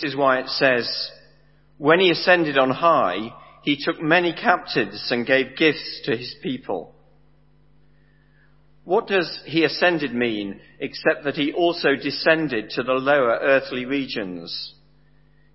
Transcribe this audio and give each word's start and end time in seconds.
This 0.00 0.10
is 0.10 0.16
why 0.16 0.40
it 0.40 0.48
says, 0.48 1.10
when 1.78 2.00
he 2.00 2.10
ascended 2.10 2.58
on 2.58 2.70
high, 2.70 3.32
he 3.62 3.82
took 3.82 4.00
many 4.00 4.34
captives 4.34 5.08
and 5.10 5.26
gave 5.26 5.56
gifts 5.56 6.02
to 6.04 6.16
his 6.16 6.34
people. 6.42 6.94
What 8.84 9.08
does 9.08 9.40
he 9.46 9.64
ascended 9.64 10.14
mean 10.14 10.60
except 10.78 11.24
that 11.24 11.34
he 11.34 11.52
also 11.52 11.96
descended 11.96 12.70
to 12.70 12.82
the 12.82 12.92
lower 12.92 13.38
earthly 13.40 13.84
regions? 13.84 14.74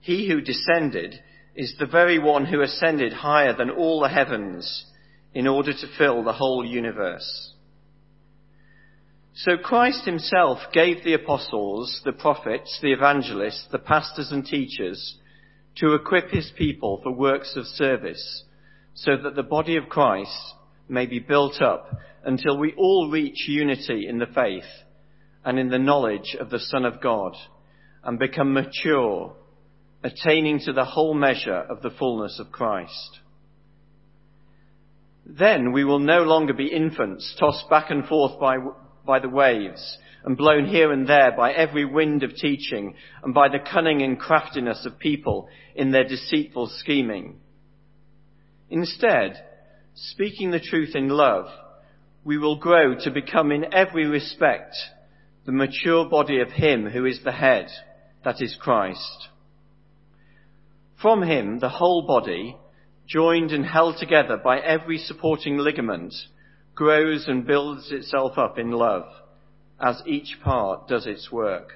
He 0.01 0.27
who 0.27 0.41
descended 0.41 1.21
is 1.55 1.75
the 1.77 1.85
very 1.85 2.17
one 2.17 2.45
who 2.45 2.61
ascended 2.61 3.13
higher 3.13 3.55
than 3.55 3.69
all 3.69 4.01
the 4.01 4.09
heavens 4.09 4.85
in 5.33 5.47
order 5.47 5.71
to 5.71 5.97
fill 5.97 6.23
the 6.23 6.33
whole 6.33 6.65
universe. 6.65 7.50
So 9.33 9.57
Christ 9.57 10.05
himself 10.05 10.59
gave 10.73 11.03
the 11.03 11.13
apostles, 11.13 12.01
the 12.03 12.11
prophets, 12.11 12.77
the 12.81 12.91
evangelists, 12.91 13.65
the 13.71 13.79
pastors 13.79 14.31
and 14.31 14.45
teachers 14.45 15.17
to 15.77 15.93
equip 15.93 16.29
his 16.29 16.51
people 16.57 16.99
for 17.01 17.11
works 17.11 17.53
of 17.55 17.65
service 17.65 18.43
so 18.93 19.15
that 19.23 19.35
the 19.35 19.43
body 19.43 19.77
of 19.77 19.87
Christ 19.87 20.53
may 20.89 21.05
be 21.05 21.19
built 21.19 21.61
up 21.61 21.89
until 22.25 22.57
we 22.57 22.73
all 22.77 23.09
reach 23.09 23.47
unity 23.47 24.05
in 24.07 24.19
the 24.19 24.27
faith 24.27 24.69
and 25.45 25.57
in 25.57 25.69
the 25.69 25.79
knowledge 25.79 26.35
of 26.39 26.49
the 26.49 26.59
Son 26.59 26.85
of 26.85 27.01
God 27.01 27.35
and 28.03 28.19
become 28.19 28.53
mature, 28.53 29.33
attaining 30.03 30.59
to 30.59 30.73
the 30.73 30.85
whole 30.85 31.13
measure 31.13 31.55
of 31.55 31.81
the 31.81 31.91
fullness 31.91 32.37
of 32.39 32.51
Christ. 32.51 33.19
Then 35.25 35.71
we 35.71 35.83
will 35.83 35.99
no 35.99 36.23
longer 36.23 36.53
be 36.53 36.67
infants 36.67 37.35
tossed 37.39 37.69
back 37.69 37.89
and 37.89 38.05
forth 38.05 38.39
by, 38.39 38.57
by 39.05 39.19
the 39.19 39.29
waves 39.29 39.97
and 40.23 40.37
blown 40.37 40.65
here 40.65 40.91
and 40.91 41.07
there 41.07 41.31
by 41.35 41.51
every 41.51 41.85
wind 41.85 42.23
of 42.23 42.35
teaching 42.35 42.95
and 43.23 43.33
by 43.33 43.49
the 43.49 43.59
cunning 43.59 44.01
and 44.01 44.19
craftiness 44.19 44.85
of 44.85 44.99
people 44.99 45.47
in 45.75 45.91
their 45.91 46.03
deceitful 46.03 46.67
scheming. 46.77 47.39
Instead, 48.69 49.43
speaking 49.95 50.51
the 50.51 50.59
truth 50.59 50.95
in 50.95 51.09
love, 51.09 51.47
we 52.23 52.37
will 52.37 52.57
grow 52.57 52.95
to 52.95 53.11
become 53.11 53.51
in 53.51 53.73
every 53.73 54.05
respect 54.05 54.75
the 55.45 55.51
mature 55.51 56.07
body 56.07 56.39
of 56.39 56.49
Him 56.49 56.87
who 56.87 57.05
is 57.05 57.19
the 57.23 57.31
head, 57.31 57.67
that 58.23 58.41
is 58.41 58.55
Christ. 58.59 59.27
From 61.01 61.23
Him, 61.23 61.59
the 61.59 61.69
whole 61.69 62.05
body, 62.05 62.55
joined 63.07 63.51
and 63.51 63.65
held 63.65 63.97
together 63.97 64.37
by 64.37 64.59
every 64.59 64.99
supporting 64.99 65.57
ligament, 65.57 66.13
grows 66.75 67.27
and 67.27 67.45
builds 67.45 67.91
itself 67.91 68.37
up 68.37 68.57
in 68.57 68.71
love 68.71 69.05
as 69.79 70.01
each 70.05 70.37
part 70.43 70.87
does 70.87 71.05
its 71.05 71.31
work. 71.31 71.73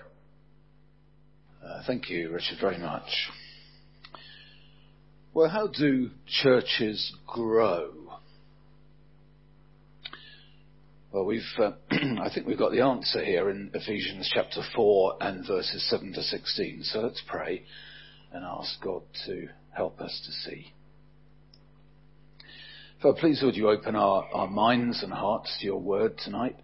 Uh, 1.63 1.81
thank 1.87 2.09
you, 2.09 2.31
Richard, 2.31 2.57
very 2.61 2.77
much. 2.77 3.29
Well, 5.33 5.49
how 5.49 5.67
do 5.67 6.11
churches 6.27 7.13
grow? 7.27 7.91
Well, 11.11 11.25
we've, 11.25 11.41
uh, 11.57 11.71
I 11.91 12.29
think 12.33 12.45
we've 12.45 12.57
got 12.57 12.71
the 12.71 12.81
answer 12.81 13.23
here 13.23 13.49
in 13.49 13.71
Ephesians 13.73 14.29
chapter 14.33 14.61
4 14.75 15.17
and 15.21 15.47
verses 15.47 15.89
7 15.89 16.13
to 16.13 16.21
16. 16.21 16.83
So 16.83 16.99
let's 16.99 17.23
pray 17.27 17.63
and 18.31 18.43
ask 18.43 18.81
God 18.81 19.01
to 19.25 19.47
help 19.71 19.99
us 20.01 20.21
to 20.25 20.31
see. 20.31 20.73
Father, 23.05 23.19
please 23.19 23.43
would 23.43 23.55
you 23.55 23.69
open 23.69 23.95
our, 23.95 24.27
our 24.33 24.47
minds 24.47 25.03
and 25.03 25.13
hearts 25.13 25.55
to 25.59 25.65
your 25.67 25.79
word 25.79 26.17
tonight. 26.17 26.55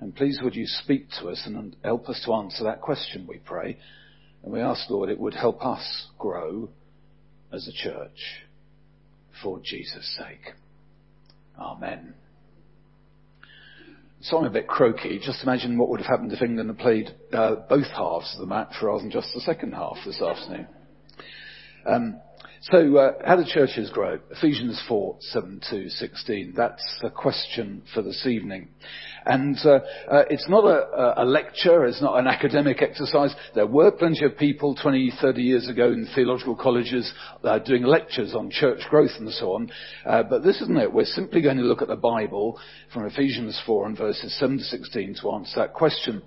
And 0.00 0.12
please 0.12 0.40
would 0.42 0.56
you 0.56 0.66
speak 0.66 1.06
to 1.20 1.28
us 1.28 1.40
and 1.46 1.76
help 1.84 2.08
us 2.08 2.20
to 2.24 2.32
answer 2.32 2.64
that 2.64 2.80
question, 2.80 3.24
we 3.28 3.38
pray. 3.38 3.78
And 4.42 4.52
we 4.52 4.58
ask, 4.58 4.90
Lord, 4.90 5.10
it 5.10 5.20
would 5.20 5.34
help 5.34 5.64
us 5.64 6.08
grow 6.18 6.70
as 7.52 7.68
a 7.68 7.72
church 7.72 8.18
for 9.40 9.60
Jesus' 9.62 10.18
sake. 10.18 10.54
Amen. 11.56 12.14
So 14.22 14.38
I'm 14.38 14.44
a 14.46 14.50
bit 14.50 14.66
croaky. 14.66 15.20
Just 15.24 15.44
imagine 15.44 15.78
what 15.78 15.88
would 15.90 16.00
have 16.00 16.10
happened 16.10 16.32
if 16.32 16.42
England 16.42 16.68
had 16.68 16.78
played 16.80 17.14
uh, 17.32 17.54
both 17.68 17.86
halves 17.86 18.34
of 18.34 18.40
the 18.40 18.52
match 18.52 18.74
rather 18.82 19.02
than 19.02 19.12
just 19.12 19.28
the 19.34 19.40
second 19.40 19.72
half 19.72 19.98
this 20.04 20.20
afternoon. 20.20 20.66
Um, 21.86 22.20
so, 22.72 22.96
uh, 22.96 23.12
how 23.24 23.36
do 23.36 23.44
churches 23.46 23.90
grow? 23.90 24.18
Ephesians 24.32 24.82
4, 24.88 25.18
7 25.20 25.60
to 25.70 25.88
16. 25.88 26.52
That's 26.56 26.98
the 27.00 27.10
question 27.10 27.84
for 27.94 28.02
this 28.02 28.26
evening. 28.26 28.70
And 29.24 29.56
uh, 29.64 29.78
uh, 30.10 30.24
it's 30.30 30.48
not 30.48 30.64
a, 30.64 31.22
a, 31.22 31.24
lecture, 31.24 31.84
it's 31.84 32.02
not 32.02 32.18
an 32.18 32.26
academic 32.26 32.82
exercise. 32.82 33.32
There 33.54 33.68
were 33.68 33.92
plenty 33.92 34.24
of 34.24 34.36
people 34.36 34.74
20, 34.74 35.12
30 35.20 35.42
years 35.42 35.68
ago 35.68 35.92
in 35.92 36.08
theological 36.12 36.56
colleges 36.56 37.12
uh, 37.44 37.60
doing 37.60 37.84
lectures 37.84 38.34
on 38.34 38.50
church 38.50 38.80
growth 38.90 39.12
and 39.16 39.30
so 39.30 39.52
on. 39.52 39.70
Uh, 40.04 40.24
but 40.24 40.42
this 40.42 40.60
isn't 40.60 40.76
it. 40.76 40.92
We're 40.92 41.04
simply 41.04 41.42
going 41.42 41.58
to 41.58 41.62
look 41.62 41.82
at 41.82 41.88
the 41.88 41.94
Bible 41.94 42.58
from 42.92 43.06
Ephesians 43.06 43.62
4 43.64 43.86
and 43.86 43.96
verses 43.96 44.36
7 44.40 44.58
to 44.58 44.64
16 44.64 45.18
to 45.22 45.30
answer 45.30 45.60
that 45.60 45.72
question. 45.72 46.20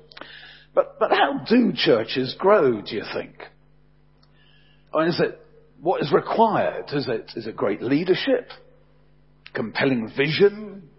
But, 0.74 0.98
but 1.00 1.12
how 1.12 1.44
do 1.46 1.74
churches 1.76 2.34
grow, 2.40 2.82
do 2.82 2.96
you 2.96 3.04
think? 3.14 3.36
Or 4.94 5.06
is 5.06 5.20
it 5.20 5.38
what 5.82 6.02
is 6.02 6.12
required? 6.12 6.86
Is 6.94 7.08
it, 7.08 7.32
is 7.36 7.48
great 7.56 7.82
leadership? 7.82 8.50
Compelling 9.54 10.12
vision? 10.16 10.90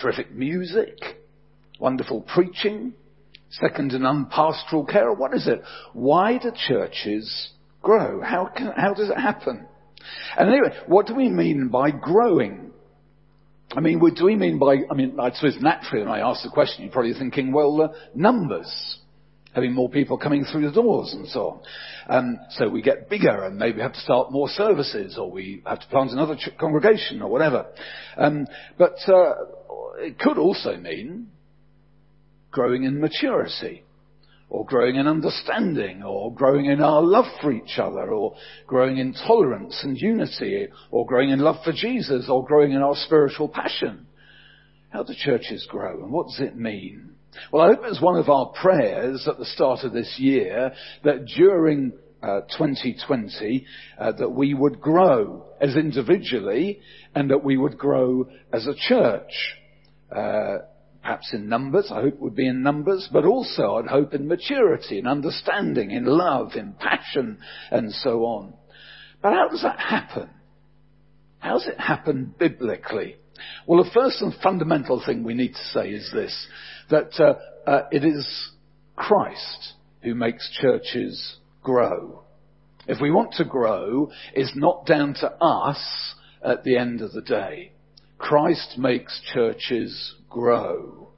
Terrific 0.00 0.32
music? 0.32 0.98
Wonderful 1.78 2.22
preaching? 2.22 2.94
Second 3.50 3.92
and 3.92 4.06
unpastoral 4.06 4.84
care? 4.84 5.12
What 5.12 5.34
is 5.34 5.46
it? 5.46 5.62
Why 5.92 6.38
do 6.38 6.50
churches 6.68 7.50
grow? 7.82 8.20
How 8.20 8.46
can, 8.46 8.72
how 8.76 8.94
does 8.94 9.10
it 9.10 9.18
happen? 9.18 9.66
And 10.36 10.48
anyway, 10.48 10.76
what 10.86 11.06
do 11.06 11.14
we 11.14 11.28
mean 11.28 11.68
by 11.68 11.90
growing? 11.90 12.72
I 13.76 13.80
mean, 13.80 13.98
what 14.00 14.14
do 14.14 14.24
we 14.24 14.36
mean 14.36 14.58
by, 14.58 14.78
I 14.90 14.94
mean, 14.94 15.18
I 15.18 15.30
suppose 15.32 15.56
naturally 15.60 16.04
when 16.04 16.12
I 16.12 16.20
ask 16.20 16.42
the 16.42 16.50
question, 16.50 16.84
you're 16.84 16.92
probably 16.92 17.14
thinking, 17.14 17.52
well, 17.52 17.80
uh, 17.80 17.88
numbers 18.14 18.98
having 19.54 19.72
more 19.72 19.88
people 19.88 20.18
coming 20.18 20.44
through 20.44 20.66
the 20.66 20.72
doors 20.72 21.12
and 21.12 21.28
so 21.28 21.40
on. 21.40 21.60
Um, 22.08 22.38
so 22.50 22.68
we 22.68 22.82
get 22.82 23.08
bigger 23.08 23.44
and 23.44 23.56
maybe 23.56 23.80
have 23.80 23.92
to 23.92 24.00
start 24.00 24.32
more 24.32 24.48
services 24.48 25.16
or 25.18 25.30
we 25.30 25.62
have 25.66 25.80
to 25.80 25.86
plant 25.88 26.10
another 26.10 26.36
ch- 26.36 26.56
congregation 26.58 27.22
or 27.22 27.30
whatever. 27.30 27.66
Um, 28.16 28.46
but 28.78 28.96
uh, 29.08 29.34
it 29.98 30.18
could 30.18 30.38
also 30.38 30.76
mean 30.76 31.28
growing 32.50 32.84
in 32.84 33.00
maturity 33.00 33.84
or 34.54 34.64
growing 34.64 34.94
in 34.94 35.08
understanding, 35.08 36.04
or 36.04 36.32
growing 36.32 36.66
in 36.66 36.80
our 36.80 37.02
love 37.02 37.24
for 37.40 37.50
each 37.50 37.78
other, 37.78 38.12
or 38.12 38.36
growing 38.68 38.98
in 38.98 39.12
tolerance 39.12 39.80
and 39.82 39.98
unity, 39.98 40.68
or 40.92 41.04
growing 41.06 41.30
in 41.30 41.40
love 41.40 41.56
for 41.64 41.72
Jesus, 41.72 42.26
or 42.28 42.44
growing 42.44 42.70
in 42.70 42.80
our 42.80 42.94
spiritual 42.94 43.48
passion. 43.48 44.06
How 44.90 45.02
do 45.02 45.12
churches 45.16 45.66
grow, 45.68 46.04
and 46.04 46.12
what 46.12 46.28
does 46.28 46.38
it 46.38 46.56
mean? 46.56 47.13
Well, 47.52 47.62
I 47.62 47.74
hope 47.74 47.80
it's 47.84 48.00
one 48.00 48.16
of 48.16 48.28
our 48.28 48.46
prayers 48.46 49.26
at 49.28 49.38
the 49.38 49.44
start 49.44 49.80
of 49.84 49.92
this 49.92 50.16
year 50.18 50.72
that 51.02 51.26
during 51.26 51.92
uh, 52.22 52.40
2020 52.56 53.66
uh, 53.98 54.12
that 54.12 54.30
we 54.30 54.54
would 54.54 54.80
grow 54.80 55.44
as 55.60 55.76
individually 55.76 56.80
and 57.14 57.30
that 57.30 57.44
we 57.44 57.56
would 57.56 57.76
grow 57.76 58.26
as 58.52 58.66
a 58.66 58.74
church. 58.74 59.32
Uh, 60.14 60.58
perhaps 61.02 61.34
in 61.34 61.48
numbers, 61.48 61.88
I 61.90 62.00
hope 62.00 62.14
it 62.14 62.20
would 62.20 62.34
be 62.34 62.46
in 62.46 62.62
numbers, 62.62 63.08
but 63.12 63.26
also 63.26 63.76
I'd 63.76 63.86
hope 63.86 64.14
in 64.14 64.26
maturity, 64.26 64.98
in 64.98 65.06
understanding, 65.06 65.90
in 65.90 66.06
love, 66.06 66.52
in 66.54 66.72
passion, 66.72 67.38
and 67.70 67.92
so 67.92 68.24
on. 68.24 68.54
But 69.20 69.34
how 69.34 69.48
does 69.48 69.62
that 69.62 69.78
happen? 69.78 70.30
How 71.40 71.58
does 71.58 71.66
it 71.66 71.78
happen 71.78 72.34
biblically? 72.38 73.16
Well, 73.66 73.84
the 73.84 73.90
first 73.90 74.22
and 74.22 74.32
fundamental 74.42 75.02
thing 75.04 75.24
we 75.24 75.34
need 75.34 75.52
to 75.54 75.64
say 75.72 75.90
is 75.90 76.10
this 76.12 76.46
that 76.90 77.12
uh, 77.18 77.34
uh, 77.68 77.82
it 77.90 78.04
is 78.04 78.50
Christ 78.96 79.74
who 80.02 80.14
makes 80.14 80.50
churches 80.60 81.36
grow. 81.62 82.22
If 82.86 83.00
we 83.00 83.10
want 83.10 83.32
to 83.34 83.44
grow, 83.44 84.10
it's 84.34 84.52
not 84.54 84.86
down 84.86 85.14
to 85.14 85.32
us 85.40 86.14
at 86.44 86.64
the 86.64 86.76
end 86.76 87.00
of 87.00 87.12
the 87.12 87.22
day. 87.22 87.72
Christ 88.18 88.76
makes 88.78 89.20
churches 89.32 90.14
grow. 90.28 91.08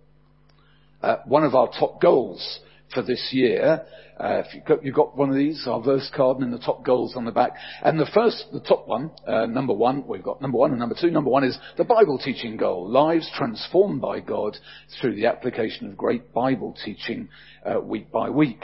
Uh, 1.03 1.17
one 1.27 1.45
of 1.45 1.55
our 1.55 1.69
top 1.69 2.01
goals 2.01 2.61
for 2.93 3.03
this 3.03 3.31
year 3.33 3.87
uh, 4.19 4.43
if 4.47 4.55
you've 4.55 4.65
got, 4.65 4.85
you've 4.85 4.94
got, 4.94 5.17
one 5.17 5.29
of 5.29 5.37
these, 5.37 5.67
our 5.67 5.83
verse 5.83 6.11
card 6.15 6.38
and 6.38 6.53
the 6.53 6.59
top 6.59 6.83
goals 6.83 7.15
on 7.17 7.27
the 7.27 7.31
back. 7.31 7.53
And 7.83 8.00
the 8.00 8.09
first, 8.15 8.47
the 8.50 8.61
top 8.61 8.88
one, 8.88 9.11
uh, 9.27 9.44
number 9.44 9.75
one, 9.75 10.06
we've 10.06 10.23
got 10.23 10.41
number 10.41 10.56
one 10.56 10.71
and 10.71 10.81
number 10.81 10.97
two. 10.99 11.11
Number 11.11 11.29
one 11.29 11.44
is 11.44 11.59
the 11.77 11.85
Bible 11.85 12.19
teaching 12.19 12.56
goal. 12.56 12.88
Lives 12.88 13.31
transformed 13.37 14.00
by 14.00 14.21
God 14.21 14.56
through 15.00 15.17
the 15.17 15.27
application 15.27 15.91
of 15.91 15.99
great 15.99 16.33
Bible 16.33 16.75
teaching 16.83 17.29
uh, 17.65 17.79
week 17.81 18.11
by 18.11 18.31
week. 18.31 18.62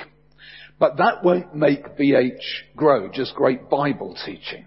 But 0.79 0.97
that 0.97 1.23
won't 1.23 1.55
make 1.55 1.99
BH 1.99 2.41
grow, 2.75 3.11
just 3.11 3.35
great 3.35 3.69
Bible 3.69 4.17
teaching. 4.25 4.65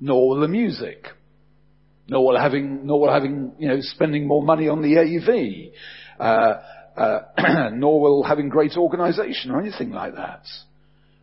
Nor 0.00 0.30
will 0.30 0.40
the 0.40 0.48
music. 0.48 1.06
Nor 2.08 2.26
will 2.26 2.40
having, 2.40 2.86
nor 2.86 3.02
will 3.02 3.12
having, 3.12 3.52
you 3.58 3.68
know, 3.68 3.80
spending 3.80 4.26
more 4.26 4.42
money 4.42 4.66
on 4.66 4.82
the 4.82 4.98
AV. 4.98 5.72
Uh, 6.18 6.60
nor 7.72 8.00
will 8.00 8.22
having 8.22 8.48
great 8.48 8.76
organization 8.76 9.50
or 9.50 9.60
anything 9.60 9.90
like 9.90 10.14
that. 10.14 10.42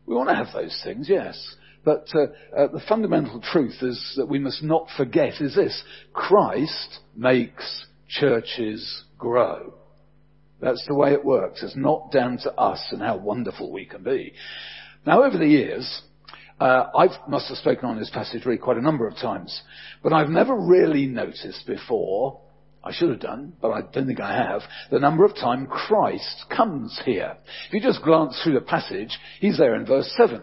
We 0.06 0.16
want 0.16 0.30
to 0.30 0.36
have 0.36 0.48
those 0.54 0.80
things, 0.84 1.10
yes. 1.10 1.56
But 1.84 2.08
uh, 2.14 2.28
uh, 2.58 2.68
the 2.68 2.82
fundamental 2.88 3.42
truth 3.42 3.82
is 3.82 4.14
that 4.18 4.28
we 4.28 4.40
must 4.40 4.64
not 4.64 4.88
forget 4.98 5.40
is 5.40 5.56
this. 5.56 5.84
Christ 6.14 7.00
makes 7.16 7.86
churches 8.10 9.04
grow. 9.18 9.74
That's 10.60 10.84
the 10.88 10.96
way 10.96 11.14
it 11.14 11.24
works. 11.24 11.62
It's 11.62 11.76
not 11.76 12.12
down 12.12 12.40
to 12.40 12.54
us 12.56 12.84
and 12.92 13.02
how 13.02 13.18
wonderful 13.18 13.72
we 13.72 13.86
can 13.86 14.04
be. 14.04 14.34
Now 15.06 15.24
over 15.24 15.38
the 15.38 15.48
years, 15.48 16.02
uh, 16.60 16.88
I 16.98 17.08
must 17.30 17.50
have 17.50 17.58
spoken 17.58 17.86
on 17.86 18.00
this 18.00 18.10
passage 18.10 18.46
really 18.46 18.58
quite 18.58 18.78
a 18.78 18.82
number 18.82 19.08
of 19.08 19.16
times, 19.16 19.62
but 20.02 20.12
I've 20.12 20.30
never 20.30 20.56
really 20.56 21.06
noticed 21.06 21.68
before 21.68 22.42
I 22.84 22.94
should 22.94 23.10
have 23.10 23.20
done, 23.20 23.54
but 23.62 23.72
I 23.72 23.82
don't 23.82 24.08
think 24.08 24.22
I 24.22 24.34
have, 24.34 24.62
the 24.92 25.00
number 25.00 25.26
of 25.26 25.36
times 25.36 25.68
Christ 25.70 26.46
comes 26.56 27.00
here. 27.04 27.36
If 27.68 27.74
you 27.74 27.82
just 27.82 28.04
glance 28.04 28.40
through 28.42 28.54
the 28.54 28.62
passage, 28.62 29.18
he's 29.40 29.58
there 29.58 29.76
in 29.76 29.86
verse 29.86 30.12
7, 30.16 30.42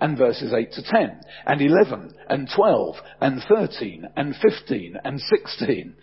and 0.00 0.18
verses 0.18 0.52
8 0.52 0.72
to 0.72 0.82
10, 0.82 1.20
and 1.46 1.60
11, 1.60 2.14
and 2.28 2.48
12, 2.54 2.96
and 3.20 3.42
13, 3.48 4.08
and 4.16 4.34
15, 4.36 4.96
and 5.04 5.20
16. 5.20 5.94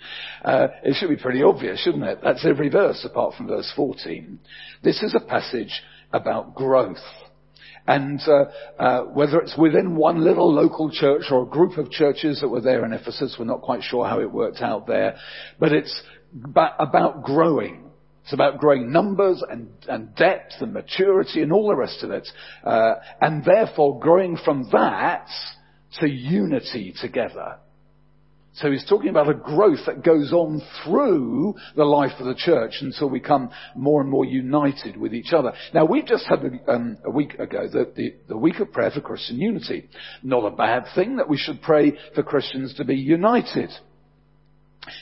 Uh, 0.44 0.68
it 0.84 0.96
should 0.96 1.10
be 1.10 1.22
pretty 1.22 1.44
obvious, 1.44 1.80
shouldn't 1.82 2.04
it? 2.04 2.20
That's 2.24 2.46
every 2.46 2.70
verse 2.70 3.06
apart 3.06 3.36
from 3.36 3.48
verse 3.48 3.72
14. 3.76 4.40
This 4.84 5.04
is 5.04 5.14
a 5.16 5.20
passage 5.20 5.82
about 6.12 6.56
growth. 6.56 6.98
And 7.86 8.22
uh, 8.28 8.46
uh, 8.82 9.02
whether 9.06 9.40
it's 9.40 9.58
within 9.58 9.96
one 9.96 10.24
little 10.24 10.54
local 10.54 10.90
church 10.90 11.24
or 11.32 11.44
a 11.44 11.46
group 11.46 11.78
of 11.78 11.92
churches 11.92 12.40
that 12.40 12.48
were 12.48 12.62
there 12.62 12.86
in 12.86 12.94
Ephesus, 12.94 13.36
we're 13.38 13.46
not 13.46 13.62
quite 13.62 13.84
sure 13.84 14.08
how 14.08 14.22
it 14.22 14.32
worked 14.32 14.62
out 14.62 14.88
there, 14.88 15.18
but 15.60 15.74
it's 15.74 16.02
about 16.56 17.24
growing. 17.24 17.92
It's 18.24 18.34
about 18.34 18.60
growing 18.60 18.92
numbers 18.92 19.44
and, 19.50 19.68
and 19.90 20.16
depth 20.16 20.54
and 20.62 20.74
maturity 20.74 21.42
and 21.42 21.52
all 21.52 21.68
the 21.68 21.76
rest 21.76 22.04
of 22.04 22.12
it, 22.12 22.28
uh, 22.64 22.96
and 23.20 23.44
therefore 23.44 24.00
growing 24.00 24.38
from 24.38 24.70
that 24.72 25.28
to 26.00 26.10
unity 26.10 26.94
together. 27.02 27.58
So 28.56 28.72
he's 28.72 28.86
talking 28.88 29.10
about 29.10 29.30
a 29.30 29.34
growth 29.34 29.80
that 29.88 30.04
goes 30.04 30.32
on 30.32 30.62
through 30.84 31.56
the 31.76 31.86
life 31.86 32.12
of 32.20 32.28
the 32.28 32.36
church 32.36 32.76
until 32.82 33.10
we 33.10 33.20
come 33.20 33.50
more 33.76 34.00
and 34.00 34.10
more 34.10 34.26
united 34.26 34.96
with 34.96 35.14
each 35.14 35.34
other. 35.34 35.54
Now 35.74 35.86
we've 35.86 36.06
just 36.06 36.26
had 36.28 36.40
um, 36.68 36.98
a 37.04 37.10
week 37.10 37.34
ago 37.40 37.68
the, 37.68 37.92
the, 37.96 38.16
the, 38.28 38.38
week 38.38 38.60
of 38.60 38.72
prayer 38.72 38.92
for 38.92 39.02
Christian 39.02 39.40
unity. 39.40 39.90
Not 40.22 40.46
a 40.46 40.56
bad 40.56 40.86
thing 40.94 41.18
that 41.18 41.28
we 41.28 41.38
should 41.38 41.64
pray 41.64 41.94
for 42.14 42.22
Christians 42.22 42.76
to 42.76 42.86
be 42.86 42.96
united. 42.96 43.72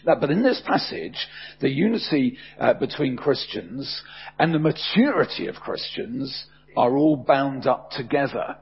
Now, 0.06 0.16
but 0.16 0.30
in 0.30 0.44
this 0.44 0.62
passage, 0.66 1.18
the 1.60 1.70
unity 1.70 2.38
uh, 2.60 2.76
between 2.76 3.18
Christians 3.18 4.02
and 4.40 4.54
the 4.54 4.60
maturity 4.60 5.48
of 5.48 5.56
Christians 5.56 6.46
are 6.78 6.96
all 6.96 7.18
bound 7.18 7.68
up 7.68 7.92
together. 7.92 8.58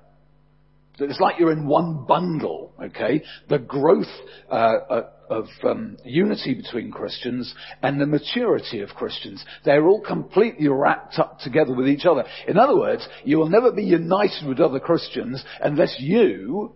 It's 0.99 1.19
like 1.19 1.39
you're 1.39 1.51
in 1.51 1.67
one 1.67 2.05
bundle, 2.05 2.73
okay? 2.81 3.23
The 3.47 3.59
growth 3.59 4.07
uh, 4.49 4.53
uh, 4.53 5.09
of 5.29 5.45
um, 5.63 5.97
unity 6.03 6.55
between 6.55 6.91
Christians 6.91 7.53
and 7.81 7.99
the 7.99 8.05
maturity 8.05 8.81
of 8.81 8.89
Christians. 8.89 9.43
They're 9.63 9.87
all 9.87 10.01
completely 10.01 10.67
wrapped 10.67 11.19
up 11.19 11.39
together 11.39 11.73
with 11.73 11.87
each 11.87 12.05
other. 12.05 12.23
In 12.47 12.57
other 12.57 12.77
words, 12.77 13.07
you 13.23 13.37
will 13.37 13.49
never 13.49 13.71
be 13.71 13.83
united 13.83 14.47
with 14.47 14.59
other 14.59 14.79
Christians 14.79 15.43
unless 15.61 15.95
you 15.99 16.73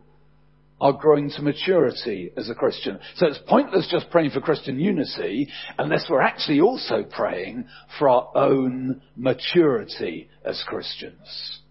are 0.84 0.94
growing 0.94 1.30
to 1.30 1.42
maturity 1.42 2.32
as 2.36 2.50
a 2.50 2.56
Christian. 2.56 3.00
So 3.16 3.28
it's 3.28 3.40
pointless 3.48 3.88
just 3.90 4.10
praying 4.10 4.32
for 4.32 4.42
Christian 4.42 4.80
unity 4.80 5.48
unless 5.78 6.08
we're 6.10 6.22
actually 6.22 6.60
also 6.60 7.04
praying 7.04 7.66
for 7.98 8.10
our 8.10 8.30
own 8.36 9.02
maturity 9.16 10.30
as 10.44 10.62
Christians. 10.68 11.62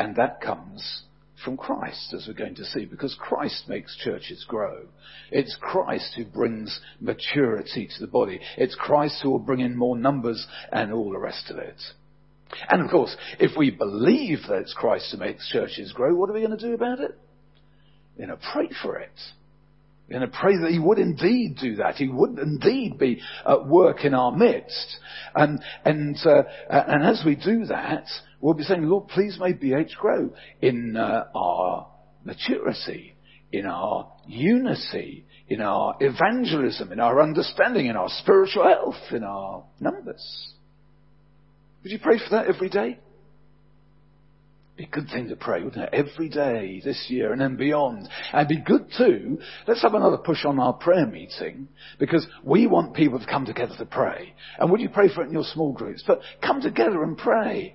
And 0.00 0.16
that 0.16 0.40
comes 0.40 1.02
from 1.44 1.58
Christ, 1.58 2.14
as 2.14 2.24
we're 2.26 2.32
going 2.32 2.54
to 2.54 2.64
see, 2.64 2.86
because 2.86 3.14
Christ 3.20 3.64
makes 3.68 3.94
churches 3.98 4.46
grow. 4.48 4.86
It's 5.30 5.54
Christ 5.60 6.14
who 6.16 6.24
brings 6.24 6.80
maturity 7.00 7.86
to 7.86 8.00
the 8.00 8.10
body. 8.10 8.40
It's 8.56 8.74
Christ 8.74 9.20
who 9.22 9.28
will 9.28 9.38
bring 9.38 9.60
in 9.60 9.76
more 9.76 9.98
numbers 9.98 10.46
and 10.72 10.90
all 10.90 11.10
the 11.10 11.18
rest 11.18 11.50
of 11.50 11.58
it. 11.58 11.76
And 12.70 12.80
of 12.80 12.90
course, 12.90 13.14
if 13.38 13.58
we 13.58 13.70
believe 13.70 14.38
that 14.48 14.62
it's 14.62 14.72
Christ 14.72 15.12
who 15.12 15.18
makes 15.18 15.52
churches 15.52 15.92
grow, 15.92 16.14
what 16.14 16.30
are 16.30 16.32
we 16.32 16.40
going 16.40 16.56
to 16.58 16.66
do 16.66 16.72
about 16.72 17.00
it? 17.00 17.18
Going 18.16 18.30
to 18.30 18.38
pray 18.54 18.70
for 18.82 18.96
it. 18.96 19.12
Going 20.08 20.22
to 20.22 20.28
pray 20.28 20.56
that 20.56 20.70
He 20.70 20.78
would 20.78 20.98
indeed 20.98 21.58
do 21.60 21.76
that. 21.76 21.96
He 21.96 22.08
would 22.08 22.38
indeed 22.38 22.98
be 22.98 23.20
at 23.46 23.66
work 23.66 24.06
in 24.06 24.14
our 24.14 24.32
midst. 24.32 24.96
And, 25.34 25.62
and, 25.84 26.16
uh, 26.24 26.44
and 26.70 27.04
as 27.04 27.22
we 27.24 27.34
do 27.34 27.66
that, 27.66 28.06
We'll 28.40 28.54
be 28.54 28.62
saying, 28.62 28.82
Lord, 28.82 29.08
please 29.08 29.38
may 29.38 29.52
BH 29.52 29.96
grow 29.96 30.30
in 30.62 30.96
uh, 30.96 31.26
our 31.34 31.88
maturity, 32.24 33.14
in 33.52 33.66
our 33.66 34.10
unity, 34.26 35.26
in 35.48 35.60
our 35.60 35.96
evangelism, 36.00 36.92
in 36.92 37.00
our 37.00 37.20
understanding, 37.20 37.86
in 37.86 37.96
our 37.96 38.08
spiritual 38.08 38.64
health, 38.64 39.12
in 39.12 39.24
our 39.24 39.64
numbers. 39.78 40.54
Would 41.82 41.92
you 41.92 41.98
pray 41.98 42.18
for 42.18 42.36
that 42.36 42.46
every 42.46 42.68
day? 42.68 42.98
Be 44.76 44.84
a 44.84 44.88
good 44.88 45.08
thing 45.08 45.28
to 45.28 45.36
pray, 45.36 45.62
wouldn't 45.62 45.84
it? 45.84 45.90
Every 45.92 46.30
day 46.30 46.80
this 46.82 47.06
year 47.08 47.32
and 47.32 47.40
then 47.42 47.56
beyond. 47.56 48.08
And 48.32 48.48
be 48.48 48.62
good 48.62 48.86
too. 48.96 49.38
Let's 49.66 49.82
have 49.82 49.92
another 49.92 50.16
push 50.16 50.46
on 50.46 50.58
our 50.58 50.72
prayer 50.72 51.06
meeting 51.06 51.68
because 51.98 52.26
we 52.42 52.66
want 52.66 52.94
people 52.94 53.18
to 53.18 53.26
come 53.26 53.44
together 53.44 53.74
to 53.76 53.84
pray. 53.84 54.34
And 54.58 54.70
would 54.70 54.80
you 54.80 54.88
pray 54.88 55.12
for 55.12 55.22
it 55.22 55.26
in 55.26 55.34
your 55.34 55.44
small 55.44 55.72
groups? 55.72 56.02
But 56.06 56.20
come 56.42 56.62
together 56.62 57.02
and 57.02 57.18
pray 57.18 57.74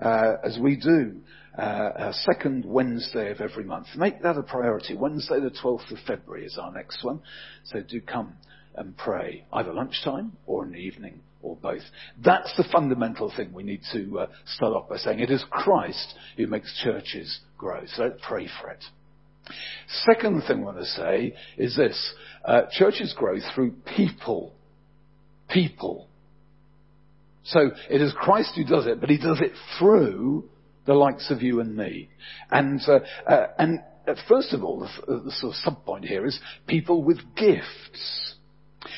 uh, 0.00 0.34
as 0.44 0.58
we 0.58 0.76
do 0.76 1.20
uh, 1.58 2.12
second 2.12 2.64
Wednesday 2.64 3.30
of 3.30 3.40
every 3.40 3.64
month. 3.64 3.86
Make 3.96 4.22
that 4.22 4.36
a 4.36 4.42
priority. 4.42 4.94
Wednesday 4.94 5.40
the 5.40 5.50
12th 5.50 5.90
of 5.90 5.98
February 6.06 6.46
is 6.46 6.58
our 6.58 6.72
next 6.72 7.04
one. 7.04 7.20
So 7.64 7.80
do 7.82 8.00
come 8.00 8.34
and 8.74 8.96
pray, 8.96 9.44
either 9.52 9.72
lunchtime 9.72 10.32
or 10.46 10.64
in 10.64 10.72
the 10.72 10.78
evening 10.78 11.20
or 11.42 11.56
both. 11.56 11.82
That's 12.22 12.54
the 12.56 12.64
fundamental 12.72 13.32
thing 13.34 13.52
we 13.52 13.62
need 13.62 13.82
to 13.92 14.20
uh, 14.20 14.26
start 14.56 14.74
off 14.74 14.88
by 14.88 14.96
saying. 14.96 15.20
It 15.20 15.30
is 15.30 15.44
Christ 15.50 16.14
who 16.36 16.46
makes 16.46 16.80
churches 16.82 17.40
grow. 17.58 17.82
So 17.86 18.12
pray 18.26 18.48
for 18.60 18.70
it. 18.70 18.84
Second 20.06 20.42
thing 20.46 20.60
I 20.60 20.64
want 20.64 20.78
to 20.78 20.84
say 20.84 21.34
is 21.56 21.76
this. 21.76 22.14
Uh, 22.44 22.62
churches 22.72 23.14
grow 23.16 23.36
through 23.54 23.74
people. 23.96 24.54
People. 25.48 26.09
So 27.50 27.70
it 27.88 28.00
is 28.00 28.12
Christ 28.16 28.52
who 28.56 28.64
does 28.64 28.86
it, 28.86 29.00
but 29.00 29.10
he 29.10 29.18
does 29.18 29.40
it 29.40 29.52
through 29.78 30.48
the 30.86 30.94
likes 30.94 31.30
of 31.30 31.42
you 31.42 31.60
and 31.60 31.76
me. 31.76 32.08
And, 32.50 32.80
uh, 32.86 33.00
uh, 33.28 33.46
and 33.58 33.80
first 34.28 34.52
of 34.52 34.64
all, 34.64 34.80
the, 34.80 35.20
the 35.24 35.32
sort 35.32 35.52
of 35.52 35.56
sub 35.56 35.84
point 35.84 36.04
here 36.04 36.26
is 36.26 36.38
people 36.66 37.02
with 37.02 37.18
gifts. 37.36 38.34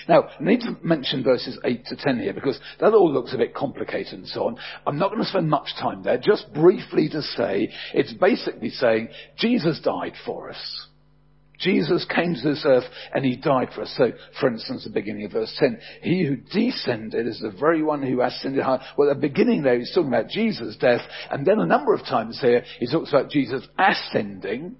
Now, 0.08 0.24
I 0.24 0.42
need 0.42 0.60
to 0.60 0.76
mention 0.82 1.24
verses 1.24 1.58
8 1.64 1.86
to 1.86 1.96
10 1.96 2.20
here 2.20 2.32
because 2.32 2.58
that 2.80 2.94
all 2.94 3.12
looks 3.12 3.34
a 3.34 3.38
bit 3.38 3.54
complicated 3.54 4.14
and 4.14 4.28
so 4.28 4.46
on. 4.46 4.56
I'm 4.86 4.98
not 4.98 5.10
going 5.10 5.22
to 5.22 5.28
spend 5.28 5.50
much 5.50 5.74
time 5.80 6.02
there, 6.02 6.18
just 6.18 6.52
briefly 6.52 7.08
to 7.08 7.22
say, 7.22 7.72
it's 7.94 8.12
basically 8.12 8.70
saying, 8.70 9.08
Jesus 9.38 9.80
died 9.80 10.14
for 10.24 10.50
us. 10.50 10.86
Jesus 11.62 12.04
came 12.14 12.34
to 12.34 12.42
this 12.42 12.64
earth 12.66 12.84
and 13.14 13.24
he 13.24 13.36
died 13.36 13.68
for 13.74 13.82
us. 13.82 13.94
So, 13.96 14.12
for 14.40 14.48
instance, 14.48 14.84
the 14.84 14.90
beginning 14.90 15.24
of 15.24 15.32
verse 15.32 15.54
10, 15.58 15.78
he 16.02 16.24
who 16.24 16.36
descended 16.36 17.26
is 17.26 17.40
the 17.40 17.56
very 17.58 17.82
one 17.82 18.02
who 18.02 18.20
ascended 18.20 18.62
high. 18.62 18.84
Well, 18.96 19.10
at 19.10 19.20
the 19.20 19.28
beginning 19.28 19.62
there, 19.62 19.78
he's 19.78 19.94
talking 19.94 20.08
about 20.08 20.28
Jesus' 20.28 20.76
death, 20.76 21.02
and 21.30 21.46
then 21.46 21.58
a 21.58 21.66
number 21.66 21.94
of 21.94 22.00
times 22.00 22.40
here, 22.40 22.64
he 22.78 22.86
talks 22.86 23.10
about 23.10 23.30
Jesus 23.30 23.66
ascending. 23.78 24.76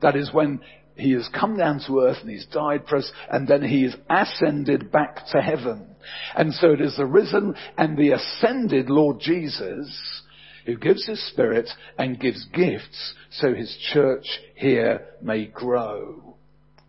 That 0.00 0.16
is 0.16 0.32
when 0.32 0.60
he 0.96 1.12
has 1.12 1.28
come 1.28 1.56
down 1.56 1.80
to 1.86 2.00
earth 2.00 2.18
and 2.20 2.30
he's 2.30 2.46
died 2.46 2.84
for 2.88 2.96
us, 2.96 3.10
and 3.30 3.48
then 3.48 3.62
he 3.62 3.84
is 3.84 3.96
ascended 4.10 4.92
back 4.92 5.26
to 5.32 5.40
heaven. 5.40 5.94
And 6.34 6.52
so 6.54 6.72
it 6.72 6.80
is 6.80 6.96
the 6.96 7.06
risen 7.06 7.54
and 7.78 7.96
the 7.96 8.10
ascended 8.10 8.90
Lord 8.90 9.20
Jesus 9.20 10.21
who 10.66 10.76
gives 10.76 11.06
his 11.06 11.24
spirit 11.28 11.68
and 11.98 12.20
gives 12.20 12.44
gifts 12.52 13.14
so 13.30 13.54
his 13.54 13.76
church 13.92 14.26
here 14.54 15.06
may 15.20 15.46
grow. 15.46 16.36